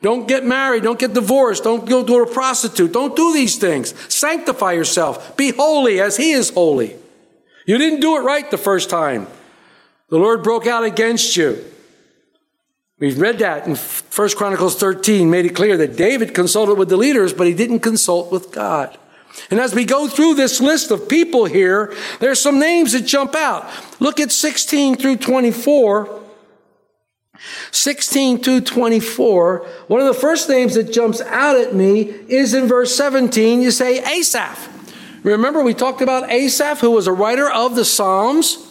Don't 0.00 0.28
get 0.28 0.44
married. 0.44 0.84
Don't 0.84 0.98
get 0.98 1.12
divorced. 1.12 1.64
Don't 1.64 1.88
go 1.88 2.04
to 2.04 2.22
a 2.22 2.26
prostitute. 2.26 2.92
Don't 2.92 3.16
do 3.16 3.32
these 3.32 3.56
things. 3.56 3.94
Sanctify 4.12 4.72
yourself. 4.72 5.36
Be 5.36 5.50
holy 5.50 6.00
as 6.00 6.16
He 6.16 6.32
is 6.32 6.50
holy. 6.50 6.96
You 7.66 7.78
didn't 7.78 8.00
do 8.00 8.16
it 8.16 8.20
right 8.20 8.48
the 8.50 8.58
first 8.58 8.90
time. 8.90 9.26
The 10.08 10.18
Lord 10.18 10.42
broke 10.42 10.66
out 10.66 10.84
against 10.84 11.36
you. 11.36 11.64
We've 12.98 13.20
read 13.20 13.38
that 13.38 13.66
in 13.66 13.76
1 13.76 14.28
Chronicles 14.30 14.76
13, 14.76 15.30
made 15.30 15.46
it 15.46 15.54
clear 15.54 15.76
that 15.76 15.96
David 15.96 16.34
consulted 16.34 16.74
with 16.74 16.88
the 16.88 16.96
leaders, 16.96 17.32
but 17.32 17.46
he 17.46 17.54
didn't 17.54 17.80
consult 17.80 18.32
with 18.32 18.50
God. 18.50 18.96
And 19.50 19.60
as 19.60 19.74
we 19.74 19.84
go 19.84 20.08
through 20.08 20.34
this 20.34 20.60
list 20.60 20.90
of 20.90 21.08
people 21.08 21.44
here, 21.44 21.94
there's 22.18 22.40
some 22.40 22.58
names 22.58 22.92
that 22.92 23.02
jump 23.02 23.34
out. 23.36 23.70
Look 24.00 24.18
at 24.18 24.32
16 24.32 24.96
through 24.96 25.18
24. 25.18 26.22
16 27.70 28.40
to 28.42 28.60
24. 28.60 29.58
One 29.86 30.00
of 30.00 30.06
the 30.06 30.20
first 30.20 30.48
names 30.48 30.74
that 30.74 30.92
jumps 30.92 31.20
out 31.20 31.56
at 31.56 31.74
me 31.74 32.02
is 32.28 32.54
in 32.54 32.66
verse 32.66 32.94
17. 32.94 33.62
You 33.62 33.70
say 33.70 34.02
Asaph. 34.04 34.68
Remember, 35.22 35.62
we 35.62 35.74
talked 35.74 36.00
about 36.00 36.30
Asaph, 36.30 36.80
who 36.80 36.90
was 36.90 37.06
a 37.06 37.12
writer 37.12 37.50
of 37.50 37.74
the 37.74 37.84
Psalms 37.84 38.64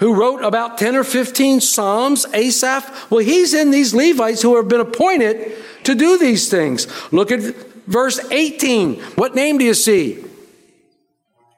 who 0.00 0.14
wrote 0.14 0.42
about 0.42 0.78
10 0.78 0.96
or 0.96 1.04
15 1.04 1.60
Psalms, 1.60 2.26
Asaph. 2.32 3.10
Well, 3.10 3.20
he's 3.20 3.52
in 3.52 3.70
these 3.70 3.94
Levites 3.94 4.42
who 4.42 4.56
have 4.56 4.66
been 4.66 4.80
appointed 4.80 5.52
to 5.84 5.94
do 5.94 6.18
these 6.18 6.48
things. 6.48 6.86
Look 7.12 7.30
at 7.30 7.40
verse 7.86 8.18
18. 8.30 8.94
What 9.16 9.34
name 9.34 9.58
do 9.58 9.64
you 9.64 9.74
see? 9.74 10.24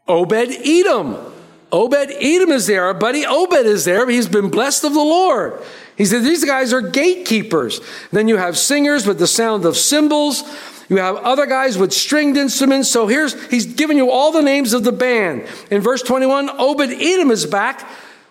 Obed 0.09 0.33
Edom. 0.65 1.17
Obed 1.71 2.11
Edom 2.21 2.51
is 2.51 2.67
there. 2.67 2.85
Our 2.85 2.95
buddy 2.95 3.25
Obed 3.25 3.65
is 3.65 3.85
there. 3.85 4.09
He's 4.09 4.29
been 4.29 4.51
blessed 4.51 4.85
of 4.85 4.93
the 4.93 5.01
Lord. 5.01 5.63
He 6.03 6.07
said, 6.07 6.25
These 6.25 6.45
guys 6.45 6.73
are 6.73 6.81
gatekeepers. 6.81 7.81
Then 8.11 8.27
you 8.27 8.37
have 8.37 8.59
singers 8.59 9.07
with 9.07 9.21
the 9.21 9.29
sound 9.29 9.65
of 9.65 9.77
cymbals. 9.77 10.43
You 10.89 10.97
have 10.97 11.15
other 11.19 11.47
guys 11.47 11.79
with 11.79 11.93
stringed 11.93 12.37
instruments. 12.37 12.91
So 12.91 13.07
here's, 13.07 13.41
he's 13.51 13.67
giving 13.67 13.99
you 13.99 14.11
all 14.11 14.33
the 14.33 14.43
names 14.43 14.73
of 14.73 14.83
the 14.83 14.91
band. 14.91 15.47
In 15.71 15.81
verse 15.81 16.03
21, 16.03 16.51
Obed 16.59 16.91
Edom 16.91 17.31
is 17.31 17.47
back 17.47 17.89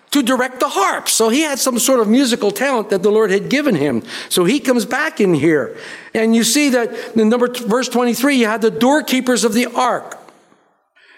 to 0.10 0.22
direct 0.22 0.60
the 0.60 0.68
harp. 0.68 1.08
So 1.08 1.30
he 1.30 1.44
had 1.44 1.60
some 1.60 1.80
sort 1.80 2.02
of 2.02 2.10
musical 2.10 2.52
talent 2.52 2.90
that 2.90 3.04
the 3.04 3.10
Lord 3.10 3.32
had 3.32 3.48
given 3.48 3.76
him. 3.76 4.04
So 4.28 4.44
he 4.44 4.60
comes 4.60 4.84
back 4.86 5.22
in 5.22 5.34
here. 5.34 5.78
And 6.14 6.36
you 6.36 6.44
see 6.44 6.68
that 6.72 7.16
in 7.16 7.30
number 7.30 7.48
verse 7.54 7.88
23, 7.88 8.36
you 8.36 8.48
had 8.48 8.62
the 8.62 8.70
doorkeepers 8.70 9.46
of 9.46 9.54
the 9.54 9.68
ark. 9.68 10.21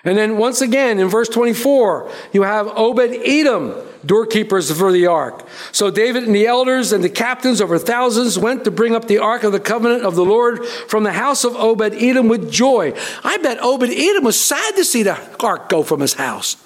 And 0.06 0.18
then 0.18 0.38
once 0.38 0.60
again 0.60 1.00
in 1.00 1.08
verse 1.08 1.30
24, 1.30 2.12
you 2.34 2.44
have 2.44 2.68
Obed 2.68 3.16
Edom, 3.26 3.74
doorkeepers 4.06 4.70
for 4.78 4.92
the 4.92 5.08
ark. 5.08 5.48
So 5.72 5.90
David 5.90 6.24
and 6.24 6.36
the 6.36 6.46
elders 6.46 6.92
and 6.92 7.02
the 7.02 7.10
captains 7.10 7.62
over 7.62 7.80
thousands 7.80 8.38
went 8.38 8.66
to 8.66 8.72
bring 8.72 8.96
up 8.96 9.08
the 9.08 9.20
ark 9.20 9.44
of 9.44 9.54
the 9.54 9.62
covenant 9.62 10.04
of 10.04 10.16
the 10.16 10.26
Lord 10.26 10.66
from 10.66 11.04
the 11.04 11.14
house 11.14 11.46
of 11.46 11.56
Obed 11.56 11.94
Edom 11.94 12.28
with 12.28 12.52
joy. 12.52 12.94
I 13.24 13.38
bet 13.38 13.64
Obed 13.64 13.90
Edom 13.90 14.26
was 14.26 14.40
sad 14.40 14.76
to 14.76 14.84
see 14.84 15.04
the 15.04 15.18
ark 15.40 15.70
go 15.70 15.84
from 15.84 16.02
his 16.02 16.16
house. 16.16 16.58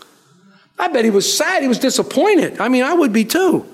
I 0.79 0.87
bet 0.87 1.05
he 1.05 1.11
was 1.11 1.31
sad. 1.31 1.61
He 1.61 1.67
was 1.67 1.79
disappointed. 1.79 2.59
I 2.59 2.69
mean, 2.69 2.83
I 2.83 2.93
would 2.93 3.13
be 3.13 3.25
too. 3.25 3.65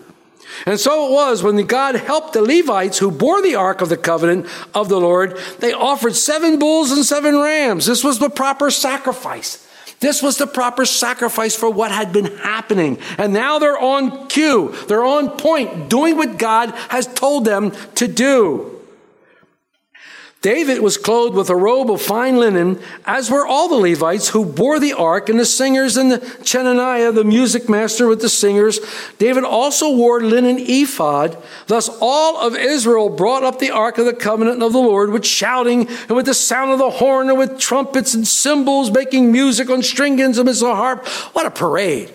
And 0.66 0.80
so 0.80 1.08
it 1.08 1.12
was 1.12 1.44
when 1.44 1.58
God 1.66 1.96
helped 1.96 2.34
the 2.34 2.42
Levites 2.42 2.98
who 2.98 3.12
bore 3.12 3.42
the 3.42 3.56
ark 3.56 3.82
of 3.82 3.90
the 3.90 3.98
covenant 3.98 4.48
of 4.74 4.90
the 4.90 5.00
Lord, 5.00 5.38
they 5.60 5.74
offered 5.74 6.16
seven 6.16 6.60
bulls 6.60 6.92
and 6.92 7.06
seven 7.06 7.38
rams. 7.38 7.86
This 7.86 8.04
was 8.04 8.20
the 8.20 8.30
proper 8.30 8.72
sacrifice. 8.72 9.68
This 10.00 10.22
was 10.22 10.38
the 10.38 10.48
proper 10.48 10.86
sacrifice 10.86 11.56
for 11.56 11.70
what 11.70 11.92
had 11.92 12.12
been 12.12 12.38
happening. 12.38 12.98
And 13.18 13.32
now 13.32 13.58
they're 13.60 13.80
on 13.80 14.28
cue. 14.28 14.76
They're 14.88 15.06
on 15.06 15.38
point, 15.38 15.90
doing 15.90 16.18
what 16.18 16.38
God 16.38 16.72
has 16.90 17.08
told 17.08 17.46
them 17.46 17.72
to 17.96 18.08
do. 18.08 18.73
David 20.44 20.82
was 20.82 20.98
clothed 20.98 21.36
with 21.36 21.50
a 21.50 21.56
robe 21.56 21.90
of 21.90 22.02
fine 22.02 22.36
linen, 22.36 22.78
as 23.06 23.32
were 23.32 23.48
all 23.48 23.70
the 23.70 23.78
Levites 23.78 24.28
who 24.28 24.44
bore 24.46 24.78
the 24.78 24.92
ark, 24.92 25.30
and 25.30 25.40
the 25.40 25.46
singers 25.46 25.96
and 25.96 26.12
the 26.12 26.20
Chenaniah, 26.44 27.14
the 27.14 27.24
music 27.24 27.70
master 27.70 28.08
with 28.08 28.20
the 28.20 28.28
singers. 28.28 28.82
David 29.18 29.46
also 29.46 29.96
wore 29.96 30.22
linen 30.22 30.58
ephod. 30.60 31.42
Thus 31.68 31.90
all 32.02 32.46
of 32.46 32.58
Israel 32.58 33.08
brought 33.08 33.44
up 33.44 33.60
the 33.60 33.72
ark 33.72 33.98
of 33.98 34.06
the 34.06 34.14
covenant 34.14 34.62
of 34.62 34.74
the 34.74 34.80
Lord 34.80 35.12
with 35.12 35.26
shouting 35.26 35.88
and 35.88 36.12
with 36.12 36.26
the 36.26 36.34
sound 36.34 36.72
of 36.72 36.78
the 36.78 36.90
horn 36.90 37.30
and 37.30 37.40
with 37.40 37.58
trumpets 37.58 38.14
and 38.14 38.28
cymbals, 38.28 38.92
making 38.92 39.32
music 39.32 39.70
on 39.70 39.82
string 39.82 40.20
instruments 40.20 40.62
and 40.62 40.74
harp. 40.74 41.08
What 41.32 41.46
a 41.46 41.52
parade. 41.52 42.12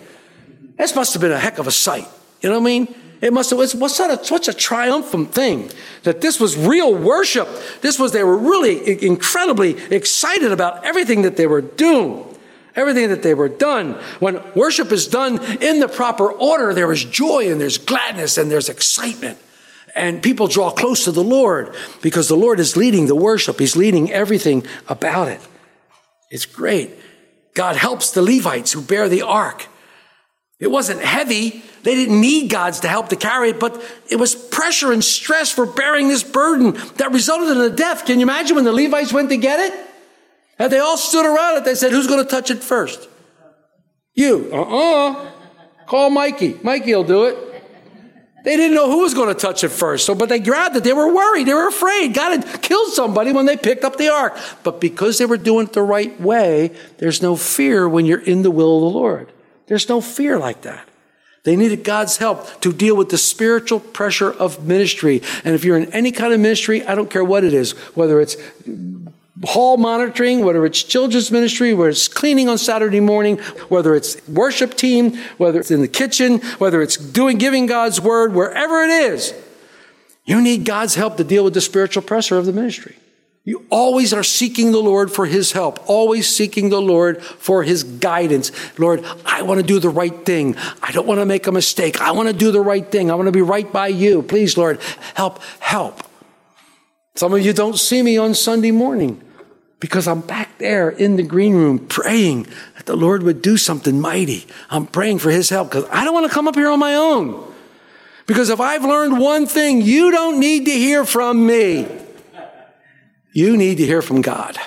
This 0.77 0.93
must 0.93 1.13
have 1.13 1.21
been 1.21 1.31
a 1.31 1.39
heck 1.39 1.57
of 1.57 1.65
a 1.65 1.71
sight. 1.71 2.07
You 2.41 2.49
know 2.49 2.59
what 2.59 2.69
I 2.69 2.77
mean? 2.77 2.95
It 3.21 3.33
must 3.33 3.49
have, 3.49 3.59
a, 3.59 4.23
such 4.23 4.47
a 4.47 4.53
triumphant 4.53 5.33
thing 5.33 5.69
that 6.03 6.21
this 6.21 6.39
was 6.39 6.55
real 6.55 6.95
worship. 6.95 7.49
This 7.81 7.99
was, 7.99 8.13
they 8.13 8.23
were 8.23 8.37
really 8.37 9.05
incredibly 9.05 9.71
excited 9.93 10.51
about 10.51 10.85
everything 10.85 11.23
that 11.23 11.35
they 11.35 11.45
were 11.45 11.61
doing, 11.61 12.25
everything 12.75 13.09
that 13.09 13.21
they 13.21 13.33
were 13.33 13.49
done. 13.49 13.93
When 14.19 14.41
worship 14.55 14.93
is 14.93 15.07
done 15.07 15.43
in 15.61 15.81
the 15.81 15.89
proper 15.89 16.31
order, 16.31 16.73
there 16.73 16.91
is 16.93 17.03
joy 17.03 17.51
and 17.51 17.59
there's 17.59 17.77
gladness 17.77 18.37
and 18.37 18.49
there's 18.49 18.69
excitement. 18.69 19.37
And 19.95 20.23
people 20.23 20.47
draw 20.47 20.71
close 20.71 21.03
to 21.03 21.11
the 21.11 21.23
Lord 21.23 21.75
because 22.01 22.29
the 22.29 22.37
Lord 22.37 22.59
is 22.61 22.77
leading 22.77 23.07
the 23.07 23.15
worship. 23.15 23.59
He's 23.59 23.75
leading 23.75 24.11
everything 24.11 24.65
about 24.87 25.27
it. 25.27 25.41
It's 26.29 26.45
great. 26.45 26.91
God 27.53 27.75
helps 27.75 28.11
the 28.11 28.21
Levites 28.21 28.71
who 28.71 28.81
bear 28.81 29.09
the 29.09 29.23
ark. 29.23 29.67
It 30.59 30.67
wasn't 30.67 31.01
heavy. 31.01 31.63
They 31.83 31.95
didn't 31.95 32.19
need 32.19 32.49
God's 32.49 32.81
to 32.81 32.87
help 32.87 33.09
to 33.09 33.15
carry 33.15 33.49
it, 33.49 33.59
but 33.59 33.81
it 34.09 34.17
was 34.17 34.35
pressure 34.35 34.91
and 34.91 35.03
stress 35.03 35.51
for 35.51 35.65
bearing 35.65 36.07
this 36.07 36.23
burden 36.23 36.73
that 36.97 37.11
resulted 37.11 37.55
in 37.55 37.61
a 37.61 37.69
death. 37.69 38.05
Can 38.05 38.19
you 38.19 38.23
imagine 38.23 38.55
when 38.55 38.65
the 38.65 38.73
Levites 38.73 39.13
went 39.13 39.29
to 39.29 39.37
get 39.37 39.59
it? 39.59 39.87
And 40.57 40.71
they 40.71 40.79
all 40.79 40.97
stood 40.97 41.25
around 41.25 41.57
it. 41.57 41.63
They 41.63 41.75
said, 41.75 41.91
Who's 41.91 42.07
going 42.07 42.23
to 42.23 42.29
touch 42.29 42.51
it 42.51 42.61
first? 42.61 43.07
You. 44.13 44.49
Uh 44.51 44.61
uh 44.61 45.31
Call 45.85 46.09
Mikey. 46.09 46.59
Mikey 46.61 46.93
will 46.93 47.03
do 47.03 47.25
it. 47.25 47.49
They 48.43 48.55
didn't 48.55 48.75
know 48.75 48.91
who 48.91 48.99
was 48.99 49.13
going 49.13 49.33
to 49.33 49.39
touch 49.39 49.63
it 49.63 49.69
first. 49.69 50.05
So, 50.05 50.15
but 50.15 50.29
they 50.29 50.39
grabbed 50.39 50.75
it. 50.75 50.83
They 50.83 50.93
were 50.93 51.13
worried. 51.13 51.47
They 51.47 51.53
were 51.53 51.67
afraid. 51.67 52.13
God 52.13 52.43
had 52.43 52.61
killed 52.61 52.91
somebody 52.93 53.31
when 53.31 53.45
they 53.45 53.57
picked 53.57 53.83
up 53.83 53.97
the 53.97 54.09
ark. 54.09 54.37
But 54.63 54.81
because 54.81 55.17
they 55.17 55.25
were 55.25 55.37
doing 55.37 55.67
it 55.67 55.73
the 55.73 55.81
right 55.81 56.19
way, 56.19 56.75
there's 56.97 57.21
no 57.21 57.35
fear 57.35 57.87
when 57.87 58.05
you're 58.05 58.21
in 58.21 58.41
the 58.43 58.51
will 58.51 58.75
of 58.77 58.93
the 58.93 58.99
Lord. 58.99 59.31
There's 59.67 59.87
no 59.87 60.01
fear 60.01 60.37
like 60.39 60.61
that. 60.61 60.88
They 61.43 61.55
needed 61.55 61.83
God's 61.83 62.17
help 62.17 62.61
to 62.61 62.73
deal 62.73 62.95
with 62.95 63.09
the 63.09 63.17
spiritual 63.17 63.79
pressure 63.79 64.31
of 64.31 64.65
ministry. 64.65 65.21
And 65.43 65.55
if 65.55 65.63
you're 65.63 65.77
in 65.77 65.91
any 65.93 66.11
kind 66.11 66.33
of 66.33 66.39
ministry, 66.39 66.85
I 66.85 66.95
don't 66.95 67.09
care 67.09 67.23
what 67.23 67.43
it 67.43 67.53
is, 67.53 67.71
whether 67.95 68.19
it's 68.19 68.35
hall 69.45 69.77
monitoring, 69.77 70.43
whether 70.43 70.65
it's 70.65 70.83
children's 70.83 71.31
ministry, 71.31 71.73
whether 71.73 71.89
it's 71.89 72.07
cleaning 72.07 72.49
on 72.49 72.57
Saturday 72.57 72.99
morning, 72.99 73.37
whether 73.69 73.95
it's 73.95 74.25
worship 74.27 74.75
team, 74.75 75.17
whether 75.37 75.59
it's 75.59 75.71
in 75.71 75.81
the 75.81 75.87
kitchen, 75.87 76.39
whether 76.57 76.81
it's 76.81 76.97
doing 76.97 77.37
giving 77.37 77.65
God's 77.65 78.01
word, 78.01 78.33
wherever 78.33 78.83
it 78.83 78.89
is, 78.89 79.33
you 80.25 80.41
need 80.41 80.65
God's 80.65 80.95
help 80.95 81.17
to 81.17 81.23
deal 81.23 81.43
with 81.43 81.53
the 81.53 81.61
spiritual 81.61 82.03
pressure 82.03 82.37
of 82.37 82.45
the 82.45 82.53
ministry. 82.53 82.95
You 83.49 83.65
always 83.71 84.13
are 84.13 84.21
seeking 84.21 84.73
the 84.73 84.77
Lord 84.77 85.11
for 85.11 85.25
His 85.25 85.53
help, 85.53 85.89
always 85.89 86.29
seeking 86.29 86.69
the 86.69 86.79
Lord 86.79 87.23
for 87.23 87.63
His 87.63 87.83
guidance. 87.83 88.51
Lord, 88.77 89.03
I 89.25 89.41
want 89.41 89.59
to 89.59 89.65
do 89.65 89.79
the 89.79 89.89
right 89.89 90.23
thing. 90.23 90.55
I 90.83 90.91
don't 90.91 91.07
want 91.07 91.19
to 91.19 91.25
make 91.25 91.47
a 91.47 91.51
mistake. 91.51 91.99
I 91.99 92.11
want 92.11 92.27
to 92.27 92.33
do 92.33 92.51
the 92.51 92.61
right 92.61 92.85
thing. 92.85 93.09
I 93.09 93.15
want 93.15 93.25
to 93.25 93.31
be 93.31 93.41
right 93.41 93.73
by 93.73 93.87
you. 93.87 94.21
Please, 94.21 94.55
Lord, 94.55 94.79
help, 95.15 95.41
help. 95.61 96.03
Some 97.15 97.33
of 97.33 97.43
you 97.43 97.51
don't 97.51 97.75
see 97.79 98.03
me 98.03 98.19
on 98.19 98.35
Sunday 98.35 98.69
morning 98.69 99.19
because 99.79 100.07
I'm 100.07 100.21
back 100.21 100.59
there 100.59 100.91
in 100.91 101.15
the 101.15 101.23
green 101.23 101.55
room 101.55 101.79
praying 101.87 102.45
that 102.75 102.85
the 102.85 102.95
Lord 102.95 103.23
would 103.23 103.41
do 103.41 103.57
something 103.57 103.99
mighty. 103.99 104.45
I'm 104.69 104.85
praying 104.85 105.17
for 105.17 105.31
His 105.31 105.49
help 105.49 105.71
because 105.71 105.85
I 105.89 106.05
don't 106.05 106.13
want 106.13 106.27
to 106.27 106.31
come 106.31 106.47
up 106.47 106.53
here 106.53 106.69
on 106.69 106.77
my 106.77 106.93
own. 106.93 107.51
Because 108.27 108.51
if 108.51 108.59
I've 108.59 108.83
learned 108.83 109.17
one 109.19 109.47
thing, 109.47 109.81
you 109.81 110.11
don't 110.11 110.39
need 110.39 110.65
to 110.65 110.71
hear 110.71 111.03
from 111.03 111.47
me. 111.47 112.05
You 113.31 113.57
need 113.57 113.77
to 113.77 113.85
hear 113.85 114.01
from 114.01 114.21
God. 114.21 114.57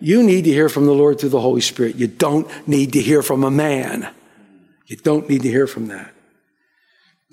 You 0.00 0.22
need 0.22 0.44
to 0.44 0.50
hear 0.50 0.68
from 0.68 0.86
the 0.86 0.92
Lord 0.92 1.18
through 1.18 1.30
the 1.30 1.40
Holy 1.40 1.60
Spirit. 1.60 1.96
You 1.96 2.06
don't 2.06 2.48
need 2.68 2.92
to 2.92 3.00
hear 3.00 3.22
from 3.22 3.44
a 3.44 3.50
man. 3.50 4.08
You 4.86 4.96
don't 4.96 5.28
need 5.28 5.42
to 5.42 5.48
hear 5.48 5.66
from 5.66 5.88
that. 5.88 6.12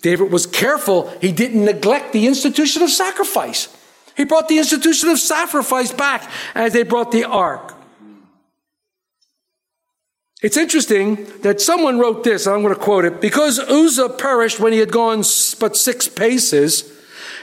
David 0.01 0.31
was 0.31 0.45
careful. 0.45 1.09
He 1.21 1.31
didn't 1.31 1.65
neglect 1.65 2.13
the 2.13 2.27
institution 2.27 2.81
of 2.81 2.89
sacrifice. 2.89 3.75
He 4.17 4.23
brought 4.23 4.47
the 4.47 4.57
institution 4.57 5.09
of 5.09 5.19
sacrifice 5.19 5.91
back 5.91 6.29
as 6.55 6.73
they 6.73 6.83
brought 6.83 7.11
the 7.11 7.23
ark. 7.23 7.75
It's 10.41 10.57
interesting 10.57 11.27
that 11.41 11.61
someone 11.61 11.99
wrote 11.99 12.23
this, 12.23 12.47
and 12.47 12.55
I'm 12.55 12.63
going 12.63 12.73
to 12.73 12.79
quote 12.79 13.05
it. 13.05 13.21
Because 13.21 13.59
Uzzah 13.59 14.09
perished 14.09 14.59
when 14.59 14.73
he 14.73 14.79
had 14.79 14.91
gone 14.91 15.23
but 15.59 15.77
six 15.77 16.07
paces, 16.07 16.91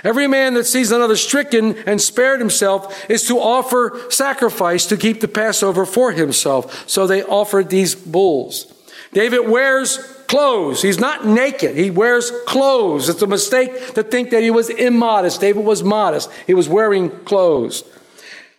every 0.05 0.27
man 0.27 0.55
that 0.55 0.65
sees 0.65 0.91
another 0.91 1.17
stricken 1.17 1.77
and 1.87 2.01
spared 2.01 2.41
himself 2.41 3.09
is 3.11 3.27
to 3.29 3.39
offer 3.39 4.01
sacrifice 4.11 4.87
to 4.87 4.97
keep 4.97 5.21
the 5.21 5.29
Passover 5.29 5.85
for 5.87 6.13
himself. 6.13 6.89
So 6.89 7.07
they 7.07 7.23
offered 7.23 7.71
these 7.71 7.95
bulls. 7.95 8.73
David 9.13 9.49
wears 9.49 9.99
clothes. 10.27 10.83
He's 10.83 11.01
not 11.01 11.27
naked. 11.27 11.77
He 11.77 11.91
wears 11.91 12.31
clothes. 12.47 13.09
It's 13.09 13.23
a 13.23 13.27
mistake 13.27 13.95
to 13.95 14.03
think 14.03 14.31
that 14.31 14.43
he 14.43 14.51
was 14.51 14.69
immodest. 14.69 15.41
David 15.41 15.65
was 15.65 15.83
modest. 15.83 16.31
He 16.47 16.55
was 16.55 16.69
wearing 16.69 17.11
clothes. 17.25 17.83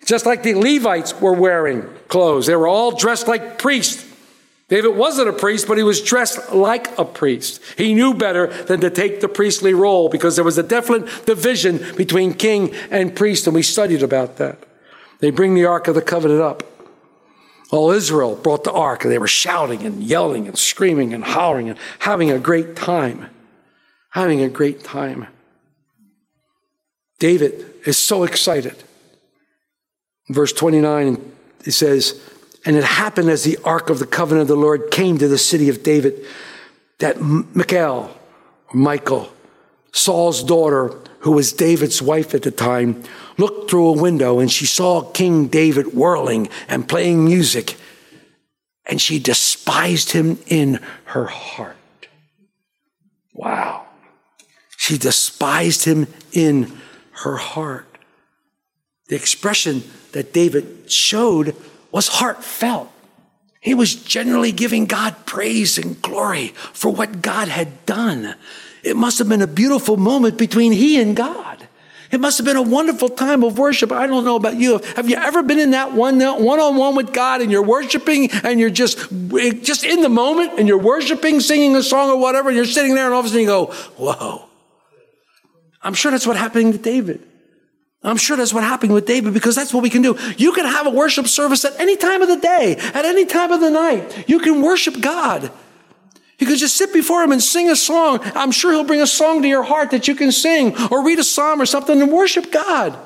Just 0.05 0.25
like 0.25 0.43
the 0.43 0.55
Levites 0.55 1.19
were 1.21 1.33
wearing 1.33 1.83
clothes. 2.07 2.47
They 2.47 2.55
were 2.55 2.67
all 2.67 2.91
dressed 2.91 3.27
like 3.27 3.59
priests. 3.59 4.08
David 4.69 4.95
wasn't 4.95 5.27
a 5.27 5.33
priest, 5.33 5.67
but 5.67 5.77
he 5.77 5.83
was 5.83 6.01
dressed 6.01 6.53
like 6.53 6.97
a 6.99 7.03
priest. 7.03 7.59
He 7.75 7.95
knew 7.95 8.13
better 8.13 8.47
than 8.47 8.79
to 8.81 8.91
take 8.91 9.19
the 9.19 9.27
priestly 9.27 9.73
role 9.73 10.09
because 10.09 10.35
there 10.35 10.45
was 10.45 10.59
a 10.59 10.63
definite 10.63 11.25
division 11.25 11.83
between 11.97 12.35
king 12.35 12.73
and 12.91 13.15
priest, 13.15 13.47
and 13.47 13.55
we 13.55 13.63
studied 13.63 14.03
about 14.03 14.37
that. 14.37 14.59
They 15.19 15.31
bring 15.31 15.55
the 15.55 15.65
Ark 15.65 15.87
of 15.87 15.95
the 15.95 16.03
Covenant 16.03 16.41
up. 16.41 16.63
All 17.71 17.91
Israel 17.91 18.35
brought 18.35 18.63
the 18.63 18.71
ark, 18.71 19.03
and 19.03 19.11
they 19.11 19.19
were 19.19 19.27
shouting 19.27 19.83
and 19.83 20.03
yelling 20.03 20.47
and 20.47 20.57
screaming 20.57 21.13
and 21.13 21.23
hollering 21.23 21.69
and 21.69 21.77
having 21.99 22.31
a 22.31 22.39
great 22.39 22.75
time. 22.75 23.29
Having 24.11 24.41
a 24.41 24.49
great 24.49 24.83
time. 24.83 25.27
David 27.19 27.73
is 27.85 27.97
so 27.97 28.23
excited. 28.23 28.75
Verse 30.29 30.53
29, 30.53 31.31
it 31.65 31.71
says, 31.71 32.19
And 32.65 32.75
it 32.75 32.83
happened 32.83 33.29
as 33.29 33.43
the 33.43 33.57
ark 33.63 33.89
of 33.89 33.99
the 33.99 34.05
covenant 34.05 34.43
of 34.43 34.47
the 34.47 34.55
Lord 34.55 34.91
came 34.91 35.17
to 35.17 35.27
the 35.27 35.37
city 35.37 35.69
of 35.69 35.83
David 35.83 36.25
that 36.99 37.21
Michal, 37.21 38.15
Michael, 38.73 39.31
Saul's 39.91 40.43
daughter, 40.43 40.93
who 41.19 41.31
was 41.31 41.53
David's 41.53 42.01
wife 42.01 42.33
at 42.33 42.43
the 42.43 42.51
time, 42.51 43.03
looked 43.37 43.69
through 43.69 43.87
a 43.87 44.01
window 44.01 44.39
and 44.39 44.51
she 44.51 44.65
saw 44.65 45.01
King 45.01 45.47
David 45.47 45.93
whirling 45.93 46.49
and 46.67 46.87
playing 46.87 47.23
music, 47.25 47.77
and 48.85 49.01
she 49.01 49.19
despised 49.19 50.11
him 50.11 50.39
in 50.47 50.79
her 51.05 51.25
heart. 51.25 51.77
Wow. 53.33 53.85
She 54.77 54.97
despised 54.97 55.85
him 55.85 56.07
in 56.33 56.77
her 57.23 57.37
heart. 57.37 57.85
The 59.07 59.15
expression 59.15 59.83
that 60.11 60.33
David 60.33 60.91
showed 60.91 61.55
was 61.91 62.07
heartfelt. 62.07 62.91
He 63.61 63.73
was 63.73 63.95
generally 63.95 64.51
giving 64.51 64.85
God 64.85 65.25
praise 65.25 65.77
and 65.77 66.01
glory 66.01 66.49
for 66.73 66.91
what 66.91 67.21
God 67.21 67.47
had 67.49 67.85
done. 67.85 68.35
It 68.83 68.95
must 68.95 69.19
have 69.19 69.27
been 69.27 69.41
a 69.41 69.47
beautiful 69.47 69.97
moment 69.97 70.37
between 70.37 70.71
he 70.71 71.01
and 71.01 71.15
God. 71.15 71.67
It 72.11 72.19
must 72.19 72.39
have 72.39 72.45
been 72.45 72.57
a 72.57 72.61
wonderful 72.61 73.09
time 73.09 73.43
of 73.43 73.59
worship. 73.59 73.91
I 73.91 74.07
don't 74.07 74.23
know 74.23 74.35
about 74.35 74.55
you. 74.55 74.79
Have 74.95 75.09
you 75.09 75.15
ever 75.17 75.43
been 75.43 75.59
in 75.59 75.71
that 75.71 75.93
one 75.93 76.19
on 76.21 76.75
one 76.75 76.95
with 76.95 77.13
God 77.13 77.41
and 77.41 77.51
you're 77.51 77.61
worshiping 77.61 78.31
and 78.31 78.59
you're 78.59 78.71
just 78.71 78.97
just 79.61 79.83
in 79.83 80.01
the 80.01 80.09
moment 80.09 80.53
and 80.57 80.67
you're 80.67 80.79
worshiping, 80.79 81.39
singing 81.39 81.75
a 81.75 81.83
song 81.83 82.09
or 82.09 82.17
whatever, 82.17 82.49
and 82.49 82.55
you're 82.55 82.65
sitting 82.65 82.95
there 82.95 83.05
and 83.05 83.13
all 83.13 83.19
of 83.19 83.27
a 83.27 83.29
sudden 83.29 83.41
you 83.41 83.47
go, 83.47 83.65
"Whoa!" 83.97 84.45
I'm 85.83 85.93
sure 85.93 86.11
that's 86.11 86.25
what 86.25 86.35
happened 86.35 86.73
to 86.73 86.79
David. 86.79 87.21
I'm 88.01 88.17
sure 88.17 88.37
that's 88.37 88.53
what 88.53 88.63
happened 88.63 88.93
with 88.93 89.05
David 89.05 89.33
because 89.33 89.55
that's 89.55 89.73
what 89.73 89.83
we 89.83 89.89
can 89.89 90.01
do. 90.01 90.17
You 90.37 90.53
can 90.53 90.65
have 90.65 90.87
a 90.87 90.89
worship 90.89 91.27
service 91.27 91.65
at 91.65 91.77
any 91.79 91.97
time 91.97 92.21
of 92.21 92.29
the 92.29 92.37
day, 92.37 92.77
at 92.77 93.03
any 93.03 93.25
time 93.25 93.51
of 93.51 93.59
the 93.59 93.69
night. 93.69 94.29
You 94.29 94.39
can 94.39 94.61
worship 94.61 95.01
God. 95.01 95.51
You 96.37 96.47
can 96.47 96.55
just 96.55 96.77
sit 96.77 96.93
before 96.93 97.21
him 97.21 97.33
and 97.33 97.43
sing 97.43 97.69
a 97.69 97.75
song. 97.75 98.19
I'm 98.23 98.51
sure 98.51 98.71
he'll 98.71 98.85
bring 98.85 99.01
a 99.01 99.07
song 99.07 99.41
to 99.41 99.47
your 99.49 99.63
heart 99.63 99.91
that 99.91 100.07
you 100.07 100.15
can 100.15 100.31
sing 100.31 100.73
or 100.89 101.03
read 101.03 101.19
a 101.19 101.23
psalm 101.23 101.61
or 101.61 101.65
something 101.65 102.01
and 102.01 102.09
worship 102.09 102.51
God. 102.51 102.97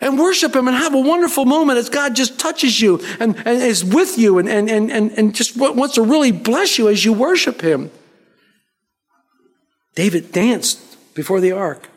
And 0.00 0.18
worship 0.18 0.54
him 0.54 0.68
and 0.68 0.76
have 0.76 0.94
a 0.94 1.00
wonderful 1.00 1.44
moment 1.44 1.78
as 1.78 1.88
God 1.88 2.14
just 2.14 2.38
touches 2.38 2.80
you 2.80 3.00
and, 3.18 3.34
and 3.38 3.62
is 3.62 3.84
with 3.84 4.16
you 4.18 4.38
and, 4.38 4.48
and, 4.48 4.70
and, 4.70 4.90
and 4.90 5.34
just 5.34 5.56
wants 5.56 5.94
to 5.94 6.02
really 6.02 6.30
bless 6.30 6.78
you 6.78 6.88
as 6.88 7.04
you 7.04 7.12
worship 7.14 7.62
him. 7.62 7.90
David 9.96 10.30
danced 10.30 10.78
before 11.14 11.40
the 11.40 11.50
ark. 11.50 11.88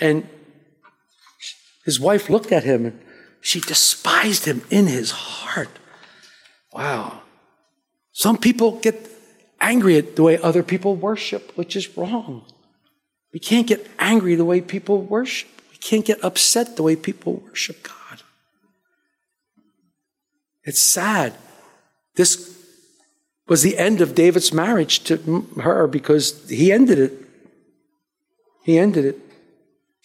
And 0.00 0.26
his 1.84 2.00
wife 2.00 2.30
looked 2.30 2.52
at 2.52 2.64
him 2.64 2.86
and 2.86 3.00
she 3.40 3.60
despised 3.60 4.46
him 4.46 4.62
in 4.70 4.86
his 4.86 5.10
heart. 5.10 5.68
Wow. 6.72 7.22
Some 8.12 8.38
people 8.38 8.78
get 8.80 9.10
angry 9.60 9.98
at 9.98 10.16
the 10.16 10.22
way 10.22 10.38
other 10.38 10.62
people 10.62 10.96
worship, 10.96 11.52
which 11.56 11.76
is 11.76 11.96
wrong. 11.96 12.46
We 13.32 13.40
can't 13.40 13.66
get 13.66 13.86
angry 13.98 14.34
the 14.34 14.44
way 14.44 14.60
people 14.60 15.02
worship. 15.02 15.50
We 15.70 15.76
can't 15.78 16.04
get 16.04 16.24
upset 16.24 16.76
the 16.76 16.82
way 16.82 16.96
people 16.96 17.42
worship 17.46 17.82
God. 17.82 18.22
It's 20.62 20.80
sad. 20.80 21.34
This 22.14 22.56
was 23.46 23.62
the 23.62 23.76
end 23.76 24.00
of 24.00 24.14
David's 24.14 24.52
marriage 24.52 25.00
to 25.04 25.16
her 25.60 25.86
because 25.86 26.48
he 26.48 26.72
ended 26.72 26.98
it. 26.98 27.12
He 28.62 28.78
ended 28.78 29.04
it. 29.04 29.18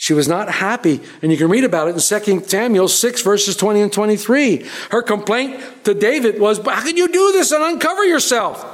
She 0.02 0.14
was 0.14 0.30
not 0.30 0.50
happy. 0.50 1.02
And 1.22 1.30
you 1.30 1.38
can 1.38 1.50
read 1.50 1.66
about 1.66 1.90
it 1.90 1.92
in 1.92 2.22
2 2.22 2.48
Samuel 2.48 2.88
6, 2.88 3.22
verses 3.22 3.58
20 3.58 3.82
and 3.82 3.92
23. 3.92 4.66
Her 4.92 5.02
complaint 5.02 5.62
to 5.84 5.94
David 5.94 6.40
was, 6.40 6.58
How 6.58 6.82
can 6.82 6.96
you 6.96 7.10
do 7.10 7.34
this 7.34 7.52
and 7.52 7.62
uncover 7.62 8.06
yourself? 8.06 8.66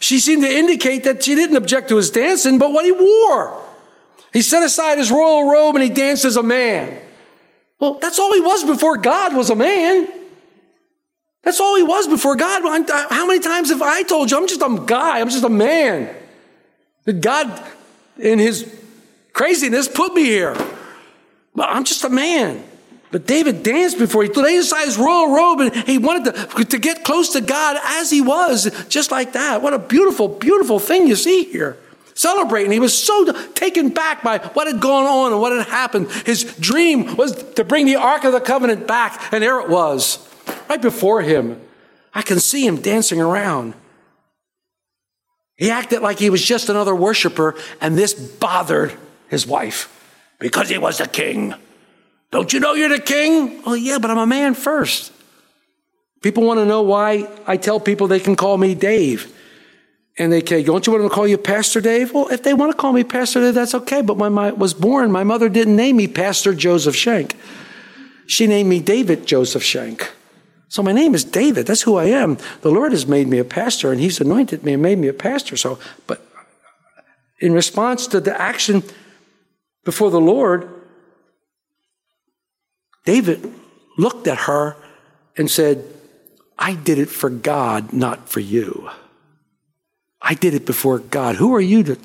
She 0.00 0.18
seemed 0.18 0.42
to 0.42 0.50
indicate 0.50 1.04
that 1.04 1.22
she 1.22 1.34
didn't 1.34 1.56
object 1.56 1.90
to 1.90 1.96
his 1.96 2.10
dancing, 2.10 2.58
but 2.58 2.72
what 2.72 2.86
he 2.86 2.92
wore. 2.92 3.62
He 4.32 4.40
set 4.40 4.62
aside 4.62 4.96
his 4.96 5.10
royal 5.10 5.50
robe 5.50 5.76
and 5.76 5.84
he 5.84 5.90
danced 5.90 6.24
as 6.24 6.38
a 6.38 6.42
man. 6.42 6.98
Well, 7.78 7.98
that's 7.98 8.18
all 8.18 8.32
he 8.32 8.40
was 8.40 8.64
before 8.64 8.96
God 8.96 9.36
was 9.36 9.50
a 9.50 9.54
man. 9.54 10.08
That's 11.42 11.60
all 11.60 11.76
he 11.76 11.82
was 11.82 12.06
before 12.06 12.36
God. 12.36 12.64
Uh, 12.64 13.06
how 13.10 13.26
many 13.26 13.40
times 13.40 13.68
have 13.68 13.82
I 13.82 14.02
told 14.02 14.30
you, 14.30 14.38
I'm 14.38 14.48
just 14.48 14.62
a 14.62 14.82
guy, 14.86 15.20
I'm 15.20 15.28
just 15.28 15.44
a 15.44 15.50
man? 15.50 16.08
That 17.04 17.20
God, 17.20 17.62
in 18.18 18.38
his 18.38 18.74
craziness, 19.34 19.88
put 19.88 20.14
me 20.14 20.24
here. 20.24 20.56
But 21.54 21.68
I'm 21.68 21.84
just 21.84 22.04
a 22.04 22.08
man. 22.08 22.64
But 23.10 23.26
David 23.26 23.62
danced 23.64 23.98
before 23.98 24.22
he 24.22 24.28
laid 24.28 24.58
aside 24.58 24.84
his 24.84 24.96
royal 24.96 25.34
robe 25.34 25.60
and 25.60 25.74
he 25.88 25.98
wanted 25.98 26.32
to, 26.32 26.64
to 26.64 26.78
get 26.78 27.04
close 27.04 27.30
to 27.30 27.40
God 27.40 27.76
as 27.82 28.08
he 28.10 28.20
was, 28.20 28.70
just 28.88 29.10
like 29.10 29.32
that. 29.32 29.62
What 29.62 29.74
a 29.74 29.80
beautiful, 29.80 30.28
beautiful 30.28 30.78
thing 30.78 31.08
you 31.08 31.16
see 31.16 31.44
here. 31.44 31.76
celebrating. 32.14 32.70
He 32.70 32.80
was 32.80 32.96
so 32.96 33.32
taken 33.54 33.88
back 33.88 34.22
by 34.22 34.38
what 34.38 34.66
had 34.66 34.80
gone 34.80 35.06
on 35.06 35.32
and 35.32 35.40
what 35.40 35.52
had 35.52 35.66
happened. 35.66 36.10
His 36.26 36.44
dream 36.44 37.16
was 37.16 37.42
to 37.54 37.64
bring 37.64 37.86
the 37.86 37.96
Ark 37.96 38.24
of 38.24 38.32
the 38.32 38.40
Covenant 38.40 38.86
back, 38.86 39.32
and 39.32 39.42
there 39.42 39.58
it 39.60 39.68
was, 39.68 40.18
right 40.68 40.80
before 40.80 41.22
him. 41.22 41.60
I 42.14 42.22
can 42.22 42.38
see 42.38 42.66
him 42.66 42.76
dancing 42.76 43.20
around. 43.20 43.74
He 45.56 45.70
acted 45.70 46.00
like 46.00 46.18
he 46.18 46.30
was 46.30 46.44
just 46.44 46.68
another 46.68 46.94
worshiper, 46.94 47.54
and 47.80 47.96
this 47.96 48.14
bothered 48.14 48.92
his 49.28 49.46
wife 49.46 49.96
because 50.40 50.68
he 50.68 50.78
was 50.78 50.98
the 50.98 51.06
king. 51.06 51.54
Don't 52.32 52.52
you 52.52 52.58
know 52.58 52.74
you're 52.74 52.88
the 52.88 52.98
king? 52.98 53.62
Oh, 53.66 53.74
yeah, 53.74 53.98
but 53.98 54.10
I'm 54.10 54.18
a 54.18 54.26
man 54.26 54.54
first. 54.54 55.12
People 56.22 56.44
want 56.44 56.58
to 56.58 56.66
know 56.66 56.82
why 56.82 57.28
I 57.46 57.56
tell 57.56 57.78
people 57.78 58.08
they 58.08 58.20
can 58.20 58.34
call 58.34 58.58
me 58.58 58.74
Dave. 58.74 59.32
And 60.18 60.32
they 60.32 60.44
say, 60.44 60.62
Don't 60.62 60.86
you 60.86 60.92
want 60.92 61.04
to 61.04 61.08
call 61.08 61.26
you 61.26 61.38
Pastor 61.38 61.80
Dave? 61.80 62.12
Well, 62.12 62.28
if 62.28 62.42
they 62.42 62.52
want 62.52 62.72
to 62.72 62.76
call 62.76 62.92
me 62.92 63.04
Pastor 63.04 63.40
Dave, 63.40 63.54
that's 63.54 63.74
okay. 63.74 64.02
But 64.02 64.16
when 64.16 64.36
I 64.36 64.52
was 64.52 64.74
born, 64.74 65.10
my 65.12 65.24
mother 65.24 65.48
didn't 65.48 65.76
name 65.76 65.96
me 65.96 66.08
Pastor 66.08 66.52
Joseph 66.52 66.96
Shank. 66.96 67.36
She 68.26 68.46
named 68.46 68.68
me 68.68 68.80
David 68.80 69.26
Joseph 69.26 69.62
Shank. 69.62 70.10
So 70.68 70.82
my 70.82 70.92
name 70.92 71.14
is 71.14 71.24
David. 71.24 71.66
That's 71.66 71.82
who 71.82 71.96
I 71.96 72.04
am. 72.04 72.38
The 72.60 72.70
Lord 72.70 72.92
has 72.92 73.06
made 73.06 73.28
me 73.28 73.38
a 73.38 73.44
pastor, 73.44 73.90
and 73.90 74.00
He's 74.00 74.20
anointed 74.20 74.62
me 74.62 74.74
and 74.74 74.82
made 74.82 74.98
me 74.98 75.08
a 75.08 75.14
pastor. 75.14 75.56
So, 75.56 75.78
but 76.06 76.24
in 77.40 77.54
response 77.54 78.06
to 78.08 78.20
the 78.20 78.38
action 78.40 78.84
before 79.84 80.10
the 80.10 80.20
Lord, 80.20 80.68
David 83.04 83.52
looked 83.96 84.26
at 84.26 84.38
her 84.38 84.76
and 85.36 85.50
said, 85.50 85.84
I 86.58 86.74
did 86.74 86.98
it 86.98 87.08
for 87.08 87.30
God, 87.30 87.92
not 87.92 88.28
for 88.28 88.40
you. 88.40 88.90
I 90.20 90.34
did 90.34 90.52
it 90.52 90.66
before 90.66 90.98
God. 90.98 91.36
Who 91.36 91.54
are 91.54 91.60
you 91.60 91.82
to 91.84 91.98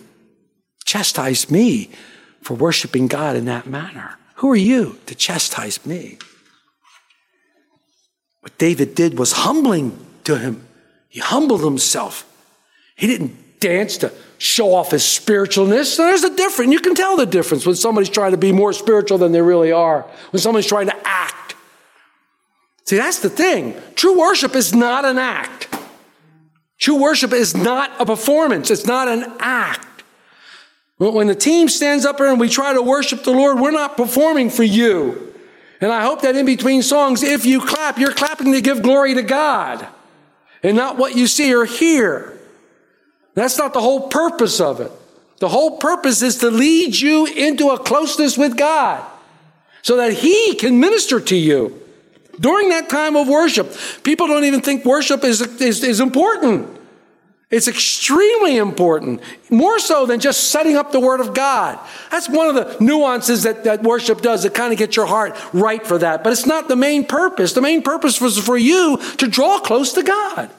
chastise 0.85 1.51
me 1.51 1.89
for 2.41 2.53
worshiping 2.53 3.07
God 3.07 3.35
in 3.35 3.45
that 3.45 3.67
manner? 3.67 4.17
Who 4.35 4.51
are 4.51 4.55
you 4.55 4.97
to 5.07 5.15
chastise 5.15 5.85
me? 5.85 6.17
What 8.39 8.57
David 8.57 8.95
did 8.95 9.17
was 9.17 9.33
humbling 9.33 9.97
to 10.23 10.37
him. 10.37 10.65
He 11.09 11.19
humbled 11.19 11.63
himself. 11.63 12.25
He 12.95 13.07
didn't 13.07 13.59
dance 13.59 13.97
to 13.97 14.13
show 14.37 14.73
off 14.73 14.91
his 14.91 15.03
spiritualness. 15.03 15.97
There's 15.97 16.23
a 16.23 16.35
difference. 16.35 16.71
You 16.71 16.79
can 16.79 16.95
tell 16.95 17.17
the 17.17 17.25
difference 17.25 17.65
when 17.65 17.75
somebody's 17.75 18.09
trying 18.09 18.31
to 18.31 18.37
be 18.37 18.51
more 18.51 18.73
spiritual 18.73 19.17
than 19.17 19.31
they 19.31 19.41
really 19.41 19.71
are, 19.71 20.01
when 20.31 20.39
somebody's 20.39 20.67
trying 20.67 20.87
to 20.87 21.07
act. 21.07 21.55
See, 22.85 22.97
that's 22.97 23.19
the 23.19 23.29
thing. 23.29 23.75
True 23.95 24.19
worship 24.19 24.55
is 24.55 24.73
not 24.73 25.05
an 25.05 25.17
act. 25.17 25.73
True 26.77 27.01
worship 27.01 27.33
is 27.33 27.55
not 27.55 27.91
a 27.99 28.05
performance, 28.05 28.69
it's 28.69 28.85
not 28.85 29.07
an 29.07 29.31
act. 29.39 30.03
When 30.97 31.27
the 31.27 31.35
team 31.35 31.67
stands 31.67 32.05
up 32.05 32.17
here 32.17 32.27
and 32.27 32.39
we 32.39 32.47
try 32.47 32.73
to 32.73 32.81
worship 32.81 33.23
the 33.23 33.31
Lord, 33.31 33.59
we're 33.59 33.71
not 33.71 33.97
performing 33.97 34.49
for 34.49 34.63
you. 34.63 35.33
And 35.81 35.91
I 35.91 36.03
hope 36.03 36.21
that 36.21 36.37
in 36.37 36.45
between 36.45 36.81
songs, 36.81 37.21
if 37.21 37.45
you 37.45 37.59
clap, 37.59 37.97
you're 37.97 38.13
clapping 38.13 38.53
to 38.53 38.61
give 38.61 38.81
glory 38.81 39.13
to 39.15 39.21
God 39.21 39.85
and 40.63 40.77
not 40.77 40.97
what 40.97 41.15
you 41.15 41.27
see 41.27 41.53
or 41.53 41.65
hear. 41.65 42.34
That's 43.35 43.57
not 43.57 43.73
the 43.73 43.81
whole 43.81 44.07
purpose 44.07 44.59
of 44.59 44.79
it. 44.79 44.91
The 45.39 45.49
whole 45.49 45.77
purpose 45.77 46.21
is 46.21 46.37
to 46.37 46.49
lead 46.49 46.95
you 46.95 47.25
into 47.25 47.69
a 47.69 47.77
closeness 47.77 48.37
with 48.37 48.57
God 48.57 49.05
so 49.81 49.97
that 49.97 50.13
He 50.13 50.55
can 50.55 50.79
minister 50.79 51.19
to 51.19 51.35
you. 51.35 51.81
During 52.39 52.69
that 52.69 52.89
time 52.89 53.15
of 53.15 53.27
worship, 53.27 53.73
people 54.03 54.27
don't 54.27 54.45
even 54.45 54.61
think 54.61 54.83
worship 54.83 55.23
is, 55.23 55.41
is, 55.61 55.83
is 55.83 55.99
important. 55.99 56.69
It's 57.51 57.67
extremely 57.67 58.57
important, 58.57 59.21
more 59.49 59.79
so 59.79 60.05
than 60.05 60.19
just 60.19 60.49
setting 60.49 60.75
up 60.75 60.91
the 60.91 60.99
Word 60.99 61.19
of 61.19 61.33
God. 61.33 61.79
That's 62.11 62.27
one 62.27 62.47
of 62.47 62.55
the 62.55 62.83
nuances 62.83 63.43
that, 63.43 63.65
that 63.65 63.83
worship 63.83 64.21
does. 64.21 64.43
It 64.45 64.53
kind 64.53 64.73
of 64.73 64.79
gets 64.79 64.95
your 64.95 65.05
heart 65.05 65.37
right 65.53 65.85
for 65.85 65.97
that. 65.99 66.23
But 66.23 66.33
it's 66.33 66.45
not 66.45 66.67
the 66.67 66.75
main 66.75 67.05
purpose. 67.05 67.53
The 67.53 67.61
main 67.61 67.81
purpose 67.81 68.19
was 68.19 68.37
for 68.37 68.57
you 68.57 68.97
to 69.17 69.27
draw 69.27 69.59
close 69.59 69.93
to 69.93 70.03
God 70.03 70.49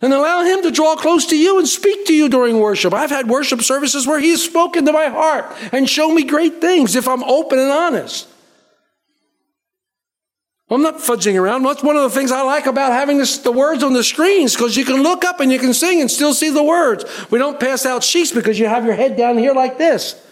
and 0.00 0.12
allow 0.12 0.42
Him 0.42 0.62
to 0.62 0.70
draw 0.70 0.96
close 0.96 1.26
to 1.26 1.36
you 1.36 1.58
and 1.58 1.66
speak 1.66 2.06
to 2.06 2.14
you 2.14 2.28
during 2.28 2.60
worship. 2.60 2.94
I've 2.94 3.10
had 3.10 3.28
worship 3.28 3.62
services 3.62 4.06
where 4.06 4.20
He 4.20 4.30
has 4.30 4.42
spoken 4.42 4.86
to 4.86 4.92
my 4.92 5.06
heart 5.06 5.46
and 5.72 5.88
shown 5.88 6.14
me 6.14 6.24
great 6.24 6.60
things 6.60 6.94
if 6.94 7.08
I'm 7.08 7.24
open 7.24 7.58
and 7.58 7.70
honest. 7.70 8.28
I'm 10.70 10.82
not 10.82 10.98
fudging 10.98 11.40
around. 11.40 11.62
That's 11.62 11.82
one 11.82 11.96
of 11.96 12.02
the 12.02 12.10
things 12.10 12.30
I 12.30 12.42
like 12.42 12.66
about 12.66 12.92
having 12.92 13.16
this, 13.16 13.38
the 13.38 13.52
words 13.52 13.82
on 13.82 13.94
the 13.94 14.04
screens 14.04 14.54
because 14.54 14.76
you 14.76 14.84
can 14.84 15.02
look 15.02 15.24
up 15.24 15.40
and 15.40 15.50
you 15.50 15.58
can 15.58 15.72
sing 15.72 16.00
and 16.00 16.10
still 16.10 16.34
see 16.34 16.50
the 16.50 16.62
words. 16.62 17.04
We 17.30 17.38
don't 17.38 17.58
pass 17.58 17.86
out 17.86 18.04
sheets 18.04 18.32
because 18.32 18.58
you 18.58 18.66
have 18.66 18.84
your 18.84 18.94
head 18.94 19.16
down 19.16 19.38
here 19.38 19.54
like 19.54 19.78
this. 19.78 20.22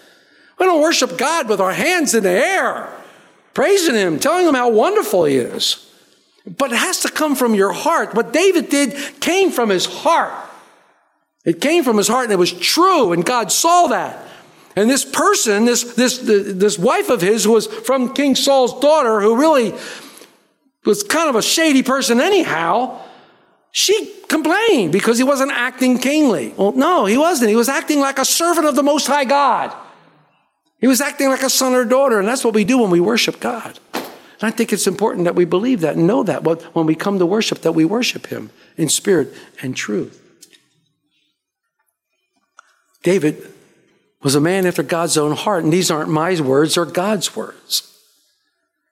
We 0.59 0.67
don't 0.67 0.83
worship 0.83 1.17
God 1.17 1.49
with 1.49 1.61
our 1.61 1.73
hands 1.73 2.15
in 2.15 2.23
the 2.23 2.31
air, 2.31 2.93
praising 3.55 3.95
Him, 3.95 4.19
telling 4.19 4.47
Him 4.47 4.55
how 4.55 4.71
wonderful 4.71 5.25
He 5.25 5.37
is. 5.37 5.86
But 6.47 6.73
it 6.73 6.79
has 6.79 7.01
to 7.01 7.11
come 7.11 7.35
from 7.35 7.55
your 7.55 7.73
heart. 7.73 8.15
What 8.15 8.33
David 8.33 8.69
did 8.69 9.21
came 9.21 9.51
from 9.51 9.69
his 9.69 9.87
heart. 9.87 10.33
It 11.45 11.61
came 11.61 11.85
from 11.85 11.97
his 11.97 12.09
heart 12.09 12.25
and 12.25 12.33
it 12.33 12.39
was 12.39 12.53
true, 12.53 13.13
and 13.13 13.25
God 13.25 13.51
saw 13.53 13.89
that. 13.89 14.23
And 14.75 14.91
this 14.91 15.05
person, 15.05 15.65
this, 15.65 15.95
this, 15.95 16.19
this 16.19 16.79
wife 16.79 17.09
of 17.09 17.21
his, 17.23 17.45
who 17.45 17.53
was 17.53 17.67
from 17.67 18.13
King 18.13 18.35
Saul's 18.35 18.79
daughter, 18.81 19.21
who 19.21 19.37
really 19.37 19.75
was 20.85 21.03
kind 21.03 21.29
of 21.31 21.35
a 21.35 21.43
shady 21.43 21.83
person 21.83 22.21
anyhow, 22.21 23.01
she 23.73 24.13
complained 24.29 24.93
because 24.93 25.19
he 25.19 25.25
wasn't 25.25 25.51
acting 25.53 25.99
kingly. 25.99 26.55
Well, 26.57 26.73
no, 26.73 27.07
he 27.07 27.17
wasn't. 27.17 27.51
He 27.51 27.57
was 27.57 27.69
acting 27.69 28.01
like 28.01 28.19
a 28.19 28.25
servant 28.25 28.67
of 28.67 28.75
the 28.75 28.83
Most 28.83 29.07
High 29.07 29.25
God. 29.25 29.75
He 30.79 30.87
was 30.87 31.01
acting 31.01 31.29
like 31.29 31.43
a 31.43 31.51
son 31.51 31.75
or 31.75 31.85
daughter, 31.85 32.19
and 32.19 32.29
that's 32.29 32.45
what 32.45 32.55
we 32.55 32.65
do 32.65 32.79
when 32.79 32.91
we 32.91 33.01
worship 33.01 33.41
God. 33.41 33.79
And 34.41 34.49
I 34.49 34.51
think 34.51 34.73
it's 34.73 34.87
important 34.87 35.25
that 35.25 35.35
we 35.35 35.45
believe 35.45 35.81
that 35.81 35.97
and 35.97 36.07
know 36.07 36.23
that 36.23 36.45
when 36.75 36.87
we 36.87 36.95
come 36.95 37.19
to 37.19 37.27
worship, 37.27 37.61
that 37.61 37.73
we 37.73 37.85
worship 37.85 38.27
Him 38.27 38.51
in 38.77 38.89
spirit 38.89 39.33
and 39.63 39.75
truth. 39.75 40.23
David 43.03 43.47
was 44.23 44.35
a 44.35 44.41
man 44.41 44.67
after 44.67 44.83
God's 44.83 45.17
own 45.17 45.37
heart, 45.37 45.65
and 45.65 45.73
these 45.73 45.91
aren't 45.91 46.11
my 46.11 46.39
words, 46.41 46.75
they're 46.75 46.85
God's 46.85 47.37
words. 47.37 47.83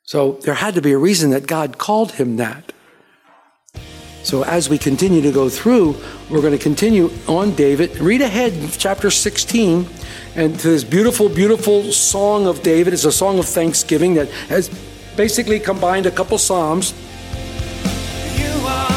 So 0.04 0.32
there 0.42 0.54
had 0.54 0.74
to 0.74 0.82
be 0.82 0.92
a 0.92 0.98
reason 0.98 1.30
that 1.30 1.46
God 1.46 1.78
called 1.78 2.12
him 2.12 2.36
that. 2.36 2.72
So 4.22 4.44
as 4.44 4.70
we 4.70 4.78
continue 4.78 5.20
to 5.22 5.32
go 5.32 5.48
through, 5.48 5.96
we're 6.30 6.40
going 6.40 6.56
to 6.56 6.62
continue 6.62 7.10
on 7.26 7.54
David. 7.54 7.98
Read 7.98 8.22
ahead, 8.22 8.70
chapter 8.78 9.10
16, 9.10 9.86
and 10.36 10.58
to 10.60 10.68
this 10.68 10.84
beautiful, 10.84 11.28
beautiful 11.28 11.92
song 11.92 12.46
of 12.46 12.62
David. 12.62 12.94
It's 12.94 13.04
a 13.04 13.12
song 13.12 13.38
of 13.38 13.46
thanksgiving 13.46 14.14
that 14.14 14.28
has 14.48 14.70
basically 15.16 15.60
combined 15.60 16.06
a 16.06 16.10
couple 16.10 16.38
psalms. 16.38 16.92
You 18.36 18.66
are 18.66 18.94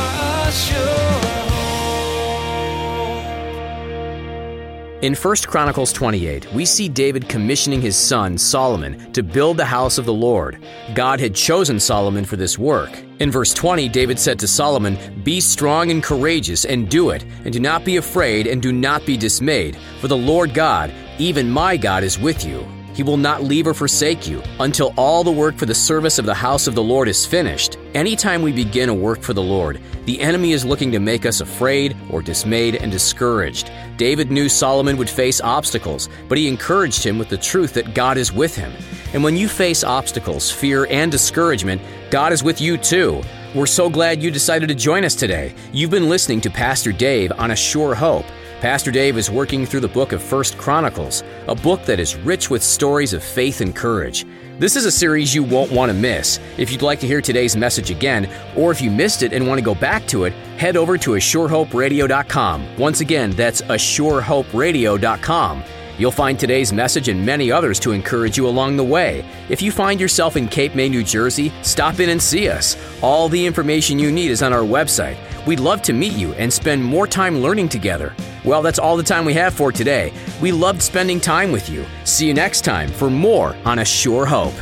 In 4.99 5.13
1 5.13 5.35
Chronicles 5.45 5.93
28, 5.93 6.51
we 6.53 6.65
see 6.65 6.89
David 6.89 7.29
commissioning 7.29 7.81
his 7.81 7.95
son 7.95 8.35
Solomon 8.35 9.13
to 9.13 9.21
build 9.21 9.57
the 9.57 9.63
house 9.63 9.99
of 9.99 10.05
the 10.05 10.13
Lord. 10.13 10.57
God 10.95 11.19
had 11.19 11.35
chosen 11.35 11.79
Solomon 11.79 12.25
for 12.25 12.35
this 12.35 12.57
work. 12.57 12.89
In 13.19 13.29
verse 13.29 13.53
20, 13.53 13.89
David 13.89 14.17
said 14.17 14.39
to 14.39 14.47
Solomon, 14.47 14.97
Be 15.23 15.39
strong 15.39 15.91
and 15.91 16.01
courageous, 16.01 16.65
and 16.65 16.89
do 16.89 17.11
it, 17.11 17.23
and 17.45 17.53
do 17.53 17.59
not 17.59 17.85
be 17.85 17.97
afraid, 17.97 18.47
and 18.47 18.59
do 18.59 18.73
not 18.73 19.05
be 19.05 19.17
dismayed, 19.17 19.77
for 20.01 20.07
the 20.07 20.17
Lord 20.17 20.55
God, 20.55 20.91
even 21.19 21.47
my 21.47 21.77
God, 21.77 22.03
is 22.03 22.17
with 22.17 22.43
you. 22.43 22.65
He 22.97 23.03
will 23.03 23.15
not 23.15 23.43
leave 23.43 23.67
or 23.67 23.75
forsake 23.75 24.27
you 24.27 24.41
until 24.59 24.91
all 24.97 25.23
the 25.23 25.31
work 25.31 25.55
for 25.55 25.67
the 25.67 25.75
service 25.75 26.17
of 26.17 26.25
the 26.25 26.33
house 26.33 26.65
of 26.65 26.73
the 26.73 26.81
Lord 26.81 27.07
is 27.07 27.27
finished. 27.27 27.77
Anytime 27.93 28.41
we 28.41 28.51
begin 28.51 28.89
a 28.89 28.93
work 28.95 29.21
for 29.21 29.33
the 29.33 29.41
Lord, 29.43 29.79
the 30.05 30.19
enemy 30.19 30.51
is 30.51 30.65
looking 30.65 30.91
to 30.93 30.99
make 30.99 31.23
us 31.23 31.39
afraid 31.39 31.95
or 32.09 32.23
dismayed 32.23 32.73
and 32.73 32.91
discouraged. 32.91 33.69
David 33.97 34.31
knew 34.31 34.49
Solomon 34.49 34.97
would 34.97 35.11
face 35.11 35.39
obstacles, 35.41 36.09
but 36.27 36.39
he 36.39 36.47
encouraged 36.47 37.03
him 37.03 37.19
with 37.19 37.29
the 37.29 37.37
truth 37.37 37.71
that 37.75 37.93
God 37.93 38.17
is 38.17 38.33
with 38.33 38.55
him. 38.55 38.73
And 39.13 39.23
when 39.23 39.37
you 39.37 39.47
face 39.47 39.83
obstacles, 39.83 40.49
fear, 40.49 40.87
and 40.89 41.11
discouragement, 41.11 41.83
God 42.09 42.33
is 42.33 42.41
with 42.41 42.59
you 42.59 42.79
too. 42.79 43.21
We're 43.53 43.67
so 43.67 43.91
glad 43.91 44.23
you 44.23 44.31
decided 44.31 44.69
to 44.69 44.75
join 44.75 45.05
us 45.05 45.13
today. 45.13 45.53
You've 45.71 45.91
been 45.91 46.09
listening 46.09 46.41
to 46.41 46.49
Pastor 46.49 46.91
Dave 46.91 47.31
on 47.33 47.51
A 47.51 47.55
Sure 47.55 47.93
Hope. 47.93 48.25
Pastor 48.61 48.89
Dave 48.89 49.19
is 49.19 49.29
working 49.29 49.67
through 49.67 49.81
the 49.81 49.87
book 49.87 50.13
of 50.13 50.23
First 50.23 50.57
Chronicles, 50.57 51.23
a 51.47 51.53
book 51.53 51.83
that 51.83 51.99
is 51.99 52.15
rich 52.15 52.49
with 52.49 52.63
stories 52.63 53.13
of 53.13 53.23
faith 53.23 53.61
and 53.61 53.75
courage. 53.75 54.25
This 54.57 54.75
is 54.75 54.85
a 54.85 54.91
series 54.91 55.35
you 55.35 55.43
won't 55.43 55.71
want 55.71 55.91
to 55.91 55.93
miss. 55.93 56.39
If 56.57 56.71
you'd 56.71 56.81
like 56.81 56.99
to 57.01 57.07
hear 57.07 57.21
today's 57.21 57.55
message 57.55 57.91
again, 57.91 58.27
or 58.55 58.71
if 58.71 58.81
you 58.81 58.89
missed 58.89 59.21
it 59.21 59.31
and 59.31 59.47
want 59.47 59.59
to 59.59 59.63
go 59.63 59.75
back 59.75 60.07
to 60.07 60.23
it, 60.23 60.33
head 60.57 60.75
over 60.75 60.97
to 60.97 61.11
ASureHopeRadio.com. 61.11 62.77
Once 62.79 63.01
again, 63.01 63.29
that's 63.29 63.61
ASureHopeRadio.com. 63.61 65.63
You'll 65.99 66.11
find 66.11 66.39
today's 66.39 66.73
message 66.73 67.09
and 67.09 67.23
many 67.23 67.51
others 67.51 67.79
to 67.81 67.91
encourage 67.91 68.37
you 68.37 68.47
along 68.47 68.77
the 68.77 68.83
way. 68.83 69.23
If 69.49 69.61
you 69.61 69.71
find 69.71 70.01
yourself 70.01 70.35
in 70.35 70.47
Cape 70.47 70.73
May, 70.73 70.89
New 70.89 71.03
Jersey, 71.03 71.53
stop 71.61 71.99
in 71.99 72.09
and 72.09 72.21
see 72.21 72.49
us. 72.49 72.75
All 73.03 73.29
the 73.29 73.45
information 73.45 73.99
you 73.99 74.11
need 74.11 74.31
is 74.31 74.41
on 74.41 74.51
our 74.51 74.61
website. 74.61 75.17
We'd 75.45 75.59
love 75.59 75.83
to 75.83 75.93
meet 75.93 76.13
you 76.13 76.33
and 76.33 76.51
spend 76.51 76.83
more 76.83 77.05
time 77.05 77.37
learning 77.37 77.69
together. 77.69 78.15
Well, 78.47 78.61
that's 78.61 78.79
all 78.79 78.95
the 78.95 79.03
time 79.03 79.25
we 79.25 79.33
have 79.33 79.53
for 79.53 79.73
today. 79.73 80.13
We 80.39 80.53
loved 80.53 80.81
spending 80.81 81.19
time 81.19 81.51
with 81.51 81.67
you. 81.67 81.85
See 82.05 82.27
you 82.27 82.33
next 82.33 82.61
time 82.61 82.89
for 82.89 83.09
more 83.09 83.57
on 83.65 83.79
A 83.79 83.83
Sure 83.83 84.25
Hope. 84.25 84.53